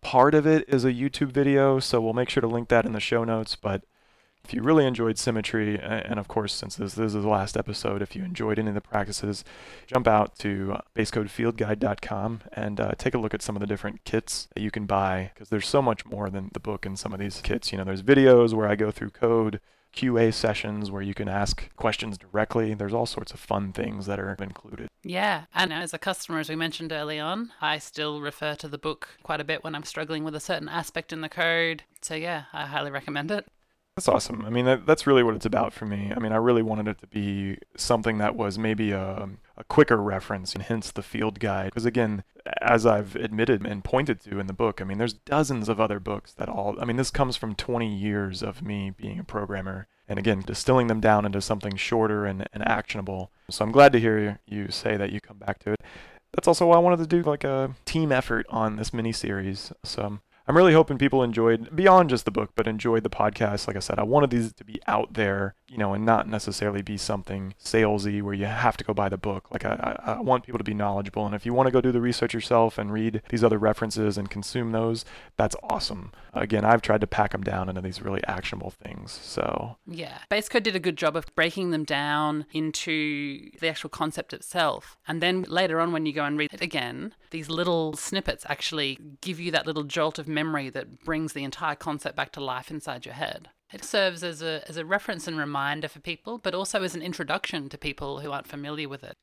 Part 0.00 0.34
of 0.34 0.46
it 0.46 0.64
is 0.68 0.84
a 0.84 0.92
YouTube 0.92 1.32
video, 1.32 1.80
so 1.80 2.00
we'll 2.00 2.12
make 2.12 2.30
sure 2.30 2.40
to 2.40 2.46
link 2.46 2.68
that 2.68 2.86
in 2.86 2.92
the 2.92 3.00
show 3.00 3.24
notes, 3.24 3.56
but 3.56 3.82
if 4.46 4.54
you 4.54 4.62
really 4.62 4.86
enjoyed 4.86 5.18
symmetry, 5.18 5.76
and 5.80 6.20
of 6.20 6.28
course, 6.28 6.52
since 6.52 6.76
this, 6.76 6.94
this 6.94 7.14
is 7.14 7.24
the 7.24 7.28
last 7.28 7.56
episode, 7.56 8.00
if 8.00 8.14
you 8.14 8.22
enjoyed 8.22 8.60
any 8.60 8.68
of 8.68 8.74
the 8.74 8.80
practices, 8.80 9.42
jump 9.88 10.06
out 10.06 10.38
to 10.38 10.76
basecodefieldguide.com 10.94 12.42
and 12.52 12.80
uh, 12.80 12.92
take 12.96 13.14
a 13.14 13.18
look 13.18 13.34
at 13.34 13.42
some 13.42 13.56
of 13.56 13.60
the 13.60 13.66
different 13.66 14.04
kits 14.04 14.46
that 14.54 14.62
you 14.62 14.70
can 14.70 14.86
buy, 14.86 15.32
because 15.34 15.48
there's 15.48 15.66
so 15.66 15.82
much 15.82 16.06
more 16.06 16.30
than 16.30 16.50
the 16.52 16.60
book 16.60 16.86
in 16.86 16.96
some 16.96 17.12
of 17.12 17.18
these 17.18 17.40
kits. 17.40 17.72
You 17.72 17.78
know, 17.78 17.84
there's 17.84 18.04
videos 18.04 18.54
where 18.54 18.68
I 18.68 18.76
go 18.76 18.92
through 18.92 19.10
code, 19.10 19.60
QA 19.96 20.32
sessions 20.32 20.92
where 20.92 21.02
you 21.02 21.14
can 21.14 21.28
ask 21.28 21.74
questions 21.74 22.16
directly. 22.16 22.72
There's 22.74 22.94
all 22.94 23.06
sorts 23.06 23.32
of 23.32 23.40
fun 23.40 23.72
things 23.72 24.06
that 24.06 24.20
are 24.20 24.36
included. 24.38 24.88
Yeah, 25.02 25.46
and 25.54 25.72
as 25.72 25.92
a 25.92 25.98
customer, 25.98 26.38
as 26.38 26.48
we 26.48 26.54
mentioned 26.54 26.92
early 26.92 27.18
on, 27.18 27.50
I 27.60 27.78
still 27.78 28.20
refer 28.20 28.54
to 28.56 28.68
the 28.68 28.78
book 28.78 29.08
quite 29.24 29.40
a 29.40 29.44
bit 29.44 29.64
when 29.64 29.74
I'm 29.74 29.84
struggling 29.84 30.22
with 30.22 30.36
a 30.36 30.40
certain 30.40 30.68
aspect 30.68 31.12
in 31.12 31.20
the 31.20 31.28
code. 31.28 31.82
So, 32.00 32.14
yeah, 32.14 32.44
I 32.52 32.66
highly 32.66 32.92
recommend 32.92 33.32
it. 33.32 33.46
That's 33.96 34.08
awesome. 34.08 34.44
I 34.44 34.50
mean, 34.50 34.66
that, 34.66 34.84
that's 34.84 35.06
really 35.06 35.22
what 35.22 35.34
it's 35.34 35.46
about 35.46 35.72
for 35.72 35.86
me. 35.86 36.12
I 36.14 36.20
mean, 36.20 36.30
I 36.30 36.36
really 36.36 36.60
wanted 36.60 36.86
it 36.86 36.98
to 36.98 37.06
be 37.06 37.56
something 37.78 38.18
that 38.18 38.36
was 38.36 38.58
maybe 38.58 38.92
a, 38.92 39.26
a 39.56 39.64
quicker 39.64 39.96
reference, 39.96 40.54
and 40.54 40.62
hence 40.62 40.90
the 40.90 41.02
field 41.02 41.40
guide. 41.40 41.66
Because 41.70 41.86
again, 41.86 42.22
as 42.60 42.84
I've 42.84 43.16
admitted 43.16 43.66
and 43.66 43.82
pointed 43.82 44.20
to 44.20 44.38
in 44.38 44.48
the 44.48 44.52
book, 44.52 44.82
I 44.82 44.84
mean, 44.84 44.98
there's 44.98 45.14
dozens 45.14 45.70
of 45.70 45.80
other 45.80 45.98
books 45.98 46.34
that 46.34 46.50
all, 46.50 46.76
I 46.78 46.84
mean, 46.84 46.96
this 46.96 47.10
comes 47.10 47.36
from 47.36 47.54
20 47.54 47.88
years 47.88 48.42
of 48.42 48.62
me 48.62 48.90
being 48.90 49.18
a 49.18 49.24
programmer. 49.24 49.88
And 50.08 50.18
again, 50.18 50.42
distilling 50.46 50.88
them 50.88 51.00
down 51.00 51.24
into 51.24 51.40
something 51.40 51.74
shorter 51.74 52.26
and, 52.26 52.46
and 52.52 52.68
actionable. 52.68 53.32
So 53.50 53.64
I'm 53.64 53.72
glad 53.72 53.92
to 53.92 53.98
hear 53.98 54.38
you 54.46 54.70
say 54.70 54.96
that 54.96 55.10
you 55.10 55.20
come 55.20 55.38
back 55.38 55.58
to 55.60 55.72
it 55.72 55.80
that's 56.36 56.46
also 56.46 56.66
why 56.66 56.76
I 56.76 56.80
wanted 56.80 56.98
to 56.98 57.06
do 57.06 57.22
like 57.22 57.44
a 57.44 57.74
team 57.86 58.12
effort 58.12 58.46
on 58.50 58.76
this 58.76 58.92
mini 58.92 59.10
series. 59.10 59.72
So 59.82 60.02
I'm 60.02 60.20
really 60.54 60.74
hoping 60.74 60.96
people 60.96 61.22
enjoyed 61.24 61.74
beyond 61.74 62.10
just 62.10 62.24
the 62.24 62.30
book, 62.30 62.50
but 62.54 62.68
enjoyed 62.68 63.02
the 63.02 63.10
podcast. 63.10 63.66
Like 63.66 63.76
I 63.76 63.80
said, 63.80 63.98
I 63.98 64.04
wanted 64.04 64.30
these 64.30 64.52
to 64.52 64.64
be 64.64 64.80
out 64.86 65.14
there, 65.14 65.54
you 65.68 65.76
know, 65.76 65.92
and 65.92 66.04
not 66.04 66.28
necessarily 66.28 66.82
be 66.82 66.96
something 66.96 67.54
salesy 67.62 68.22
where 68.22 68.34
you 68.34 68.44
have 68.44 68.76
to 68.76 68.84
go 68.84 68.94
buy 68.94 69.08
the 69.08 69.16
book. 69.16 69.50
Like 69.50 69.64
I, 69.64 69.98
I, 70.04 70.20
want 70.20 70.44
people 70.44 70.58
to 70.58 70.64
be 70.64 70.74
knowledgeable, 70.74 71.26
and 71.26 71.34
if 71.34 71.44
you 71.44 71.52
want 71.52 71.66
to 71.66 71.72
go 71.72 71.80
do 71.80 71.90
the 71.90 72.00
research 72.00 72.32
yourself 72.32 72.78
and 72.78 72.92
read 72.92 73.22
these 73.30 73.42
other 73.42 73.58
references 73.58 74.16
and 74.16 74.30
consume 74.30 74.70
those, 74.70 75.04
that's 75.36 75.56
awesome. 75.64 76.12
Again, 76.32 76.64
I've 76.64 76.82
tried 76.82 77.00
to 77.00 77.06
pack 77.06 77.32
them 77.32 77.42
down 77.42 77.68
into 77.68 77.80
these 77.80 78.02
really 78.02 78.22
actionable 78.28 78.70
things. 78.70 79.10
So 79.10 79.76
Yeah. 79.86 80.18
Base 80.28 80.48
Code 80.48 80.62
did 80.62 80.76
a 80.76 80.80
good 80.80 80.96
job 80.96 81.16
of 81.16 81.26
breaking 81.34 81.70
them 81.70 81.84
down 81.84 82.46
into 82.52 83.50
the 83.60 83.68
actual 83.68 83.90
concept 83.90 84.32
itself. 84.32 84.96
And 85.08 85.22
then 85.22 85.42
later 85.42 85.80
on, 85.80 85.92
when 85.92 86.06
you 86.06 86.12
go 86.12 86.24
and 86.24 86.38
read 86.38 86.52
it 86.52 86.60
again, 86.60 87.14
these 87.30 87.48
little 87.48 87.94
snippets 87.94 88.44
actually 88.48 88.98
give 89.20 89.40
you 89.40 89.50
that 89.52 89.66
little 89.66 89.84
jolt 89.84 90.18
of 90.18 90.28
memory 90.36 90.68
that 90.70 91.02
brings 91.04 91.32
the 91.32 91.44
entire 91.44 91.74
concept 91.74 92.14
back 92.16 92.30
to 92.32 92.44
life 92.44 92.70
inside 92.70 93.04
your 93.06 93.14
head. 93.14 93.48
It 93.72 93.84
serves 93.84 94.22
as 94.22 94.42
a, 94.42 94.62
as 94.68 94.76
a 94.76 94.84
reference 94.84 95.26
and 95.26 95.36
reminder 95.36 95.88
for 95.88 96.00
people, 96.00 96.38
but 96.38 96.54
also 96.54 96.82
as 96.82 96.94
an 96.94 97.02
introduction 97.02 97.68
to 97.70 97.78
people 97.78 98.20
who 98.20 98.30
aren't 98.30 98.46
familiar 98.46 98.88
with 98.88 99.02
it. 99.02 99.16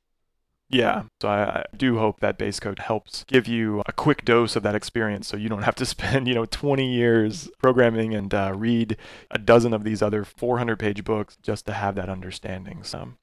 Yeah, 0.69 1.03
so 1.21 1.27
I, 1.27 1.43
I 1.43 1.63
do 1.77 1.99
hope 1.99 2.19
that 2.19 2.37
base 2.37 2.59
code 2.59 2.79
helps 2.79 3.23
give 3.25 3.47
you 3.47 3.83
a 3.85 3.93
quick 3.93 4.25
dose 4.25 4.55
of 4.55 4.63
that 4.63 4.75
experience, 4.75 5.27
so 5.27 5.37
you 5.37 5.47
don't 5.47 5.63
have 5.63 5.75
to 5.75 5.85
spend 5.95 6.27
you 6.27 6.33
know 6.33 6.45
20 6.45 6.91
years 6.91 7.49
programming 7.61 8.15
and 8.15 8.33
uh, 8.33 8.53
read 8.55 8.97
a 9.29 9.37
dozen 9.37 9.73
of 9.73 9.83
these 9.83 10.01
other 10.01 10.23
400-page 10.23 11.03
books 11.03 11.37
just 11.41 11.65
to 11.67 11.73
have 11.73 11.95
that 11.95 12.09
understanding. 12.09 12.83
So. 12.83 13.13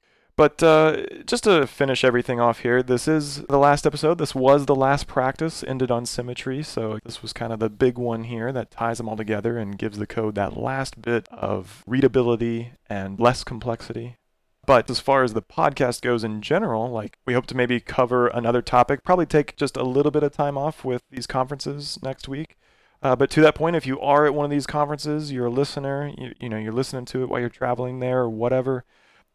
But 0.41 0.63
uh, 0.63 1.05
just 1.27 1.43
to 1.43 1.67
finish 1.67 2.03
everything 2.03 2.39
off 2.39 2.61
here, 2.61 2.81
this 2.81 3.07
is 3.07 3.43
the 3.43 3.59
last 3.59 3.85
episode. 3.85 4.17
This 4.17 4.33
was 4.33 4.65
the 4.65 4.73
last 4.73 5.05
practice, 5.05 5.63
ended 5.67 5.91
on 5.91 6.07
symmetry. 6.07 6.63
So 6.63 6.97
this 7.05 7.21
was 7.21 7.31
kind 7.31 7.53
of 7.53 7.59
the 7.59 7.69
big 7.69 7.99
one 7.99 8.23
here 8.23 8.51
that 8.51 8.71
ties 8.71 8.97
them 8.97 9.07
all 9.07 9.15
together 9.15 9.59
and 9.59 9.77
gives 9.77 9.99
the 9.99 10.07
code 10.07 10.33
that 10.33 10.57
last 10.57 10.99
bit 10.99 11.27
of 11.29 11.83
readability 11.85 12.71
and 12.89 13.19
less 13.19 13.43
complexity. 13.43 14.17
But 14.65 14.89
as 14.89 14.99
far 14.99 15.23
as 15.23 15.35
the 15.35 15.43
podcast 15.43 16.01
goes 16.01 16.23
in 16.23 16.41
general, 16.41 16.89
like 16.89 17.19
we 17.23 17.35
hope 17.35 17.45
to 17.45 17.55
maybe 17.55 17.79
cover 17.79 18.25
another 18.25 18.63
topic, 18.63 19.03
probably 19.03 19.27
take 19.27 19.55
just 19.57 19.77
a 19.77 19.83
little 19.83 20.11
bit 20.11 20.23
of 20.23 20.31
time 20.31 20.57
off 20.57 20.83
with 20.83 21.03
these 21.11 21.27
conferences 21.27 21.99
next 22.01 22.27
week. 22.27 22.57
Uh, 23.03 23.15
but 23.15 23.29
to 23.29 23.41
that 23.41 23.53
point, 23.53 23.75
if 23.75 23.85
you 23.85 23.99
are 23.99 24.25
at 24.25 24.33
one 24.33 24.45
of 24.45 24.49
these 24.49 24.65
conferences, 24.65 25.31
you're 25.31 25.45
a 25.45 25.51
listener, 25.51 26.11
you, 26.17 26.33
you 26.39 26.49
know, 26.49 26.57
you're 26.57 26.73
listening 26.73 27.05
to 27.05 27.21
it 27.21 27.29
while 27.29 27.39
you're 27.39 27.47
traveling 27.47 27.99
there 27.99 28.21
or 28.21 28.29
whatever, 28.31 28.85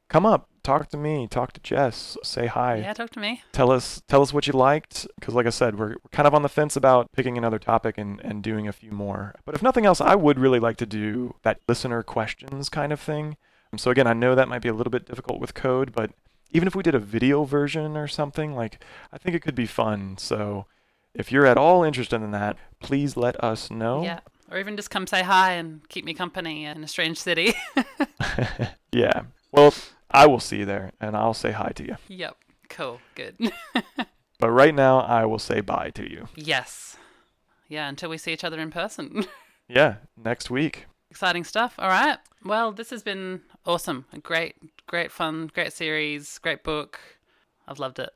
come 0.08 0.26
up, 0.26 0.48
talk 0.66 0.88
to 0.90 0.96
me, 0.96 1.26
talk 1.28 1.52
to 1.52 1.60
Jess, 1.60 2.16
say 2.22 2.46
hi, 2.46 2.76
Yeah, 2.76 2.92
talk 2.92 3.10
to 3.10 3.20
me. 3.20 3.42
tell 3.52 3.70
us 3.70 4.02
tell 4.08 4.20
us 4.22 4.32
what 4.32 4.46
you 4.46 4.52
liked 4.52 5.06
because 5.18 5.34
like 5.34 5.46
i 5.46 5.50
said 5.50 5.78
we're, 5.78 5.90
we're 6.02 6.10
kind 6.12 6.26
of 6.26 6.34
on 6.34 6.42
the 6.42 6.48
fence 6.48 6.74
about 6.76 7.12
picking 7.12 7.38
another 7.38 7.58
topic 7.58 7.96
and, 7.98 8.20
and 8.20 8.42
doing 8.42 8.66
a 8.68 8.72
few 8.72 8.90
more 8.90 9.34
but 9.44 9.54
if 9.54 9.62
nothing 9.62 9.86
else 9.86 10.00
i 10.00 10.14
would 10.14 10.38
really 10.38 10.58
like 10.60 10.76
to 10.76 10.86
do 10.86 11.34
that 11.42 11.60
listener 11.68 12.02
questions 12.02 12.68
kind 12.68 12.92
of 12.92 13.00
thing 13.00 13.36
Um, 13.72 13.78
so 13.78 13.90
again 13.90 14.06
i 14.08 14.12
know 14.12 14.34
that 14.34 14.48
might 14.48 14.62
be 14.62 14.68
a 14.68 14.74
little 14.74 14.90
bit 14.90 15.06
difficult 15.06 15.40
with 15.40 15.54
code 15.54 15.92
but 15.92 16.10
even 16.50 16.66
if 16.68 16.74
we 16.74 16.82
did 16.82 16.94
a 16.94 16.98
video 17.16 17.44
version 17.44 17.96
or 17.96 18.08
something 18.08 18.54
like 18.54 18.82
i 19.12 19.18
think 19.18 19.36
it 19.36 19.42
could 19.42 19.54
be 19.54 19.66
fun 19.66 20.16
so 20.18 20.66
if 21.14 21.30
you're 21.32 21.46
at 21.46 21.56
all 21.58 21.84
interested 21.84 22.20
in 22.22 22.32
that 22.32 22.56
please 22.80 23.16
let 23.16 23.42
us 23.42 23.70
know 23.70 24.02
Yeah. 24.02 24.20
Or 24.50 24.58
even 24.58 24.76
just 24.76 24.90
come 24.90 25.06
say 25.08 25.22
hi 25.22 25.52
and 25.60 25.80
keep 25.88 26.04
me 26.04 26.14
company 26.14 26.66
in 26.66 26.84
a 26.84 26.86
strange 26.88 27.18
city. 27.18 27.52
yeah 28.92 29.22
well 29.50 29.74
i 30.16 30.26
will 30.26 30.40
see 30.40 30.58
you 30.58 30.64
there 30.64 30.92
and 31.00 31.16
i'll 31.16 31.34
say 31.34 31.52
hi 31.52 31.70
to 31.74 31.84
you 31.84 31.96
yep. 32.08 32.36
Cool. 32.68 33.00
Good. 33.14 33.36
but 34.40 34.50
right 34.50 34.74
now 34.74 34.98
i 34.98 35.24
will 35.24 35.38
say 35.38 35.60
bye 35.60 35.90
to 35.90 36.10
you 36.10 36.28
yes. 36.34 36.96
Yeah, 37.68 37.88
until 37.88 38.10
we 38.10 38.18
see 38.18 38.32
each 38.32 38.44
other 38.44 38.60
in 38.60 38.70
person. 38.70 39.24
yeah 39.68 39.96
next 40.16 40.50
week 40.50 40.86
Exciting 41.10 41.44
stuff. 41.44 41.74
All 41.78 41.88
right. 41.88 42.18
Well, 42.44 42.72
this 42.72 42.90
has 42.90 43.02
been 43.02 43.40
awesome. 43.64 44.04
A 44.12 44.18
great, 44.18 44.56
great 44.86 45.10
fun, 45.10 45.50
great 45.54 45.72
series, 45.72 46.38
great 46.38 46.62
book. 46.62 46.98
I've 47.66 47.78
loved 47.78 47.98
it. 47.98 48.10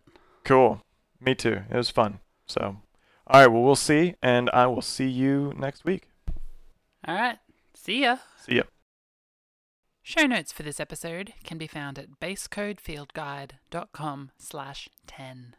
Cool. 0.45 0.83
Me 1.21 1.35
too. 1.35 1.63
It 1.71 1.77
was 1.77 1.91
fun. 1.91 2.21
So, 2.47 2.77
all 3.27 3.41
right. 3.41 3.47
Well, 3.47 3.63
we'll 3.63 3.77
see, 3.77 4.17
and 4.23 4.51
I 4.53 4.67
will 4.67 4.83
see 4.83 5.09
you 5.09 5.55
next 5.57 5.85
week. 5.85 6.09
All 7.07 7.15
right. 7.15 7.39
See 7.75 8.03
ya. 8.03 8.19
See 8.45 8.57
ya. 8.57 8.65
Show 10.11 10.27
notes 10.27 10.51
for 10.51 10.65
this 10.65 10.81
episode 10.81 11.35
can 11.45 11.57
be 11.57 11.69
found 11.69 11.97
at 11.97 12.19
basecodefieldguide.com 12.19 14.31
slash 14.39 14.89
10. 15.07 15.55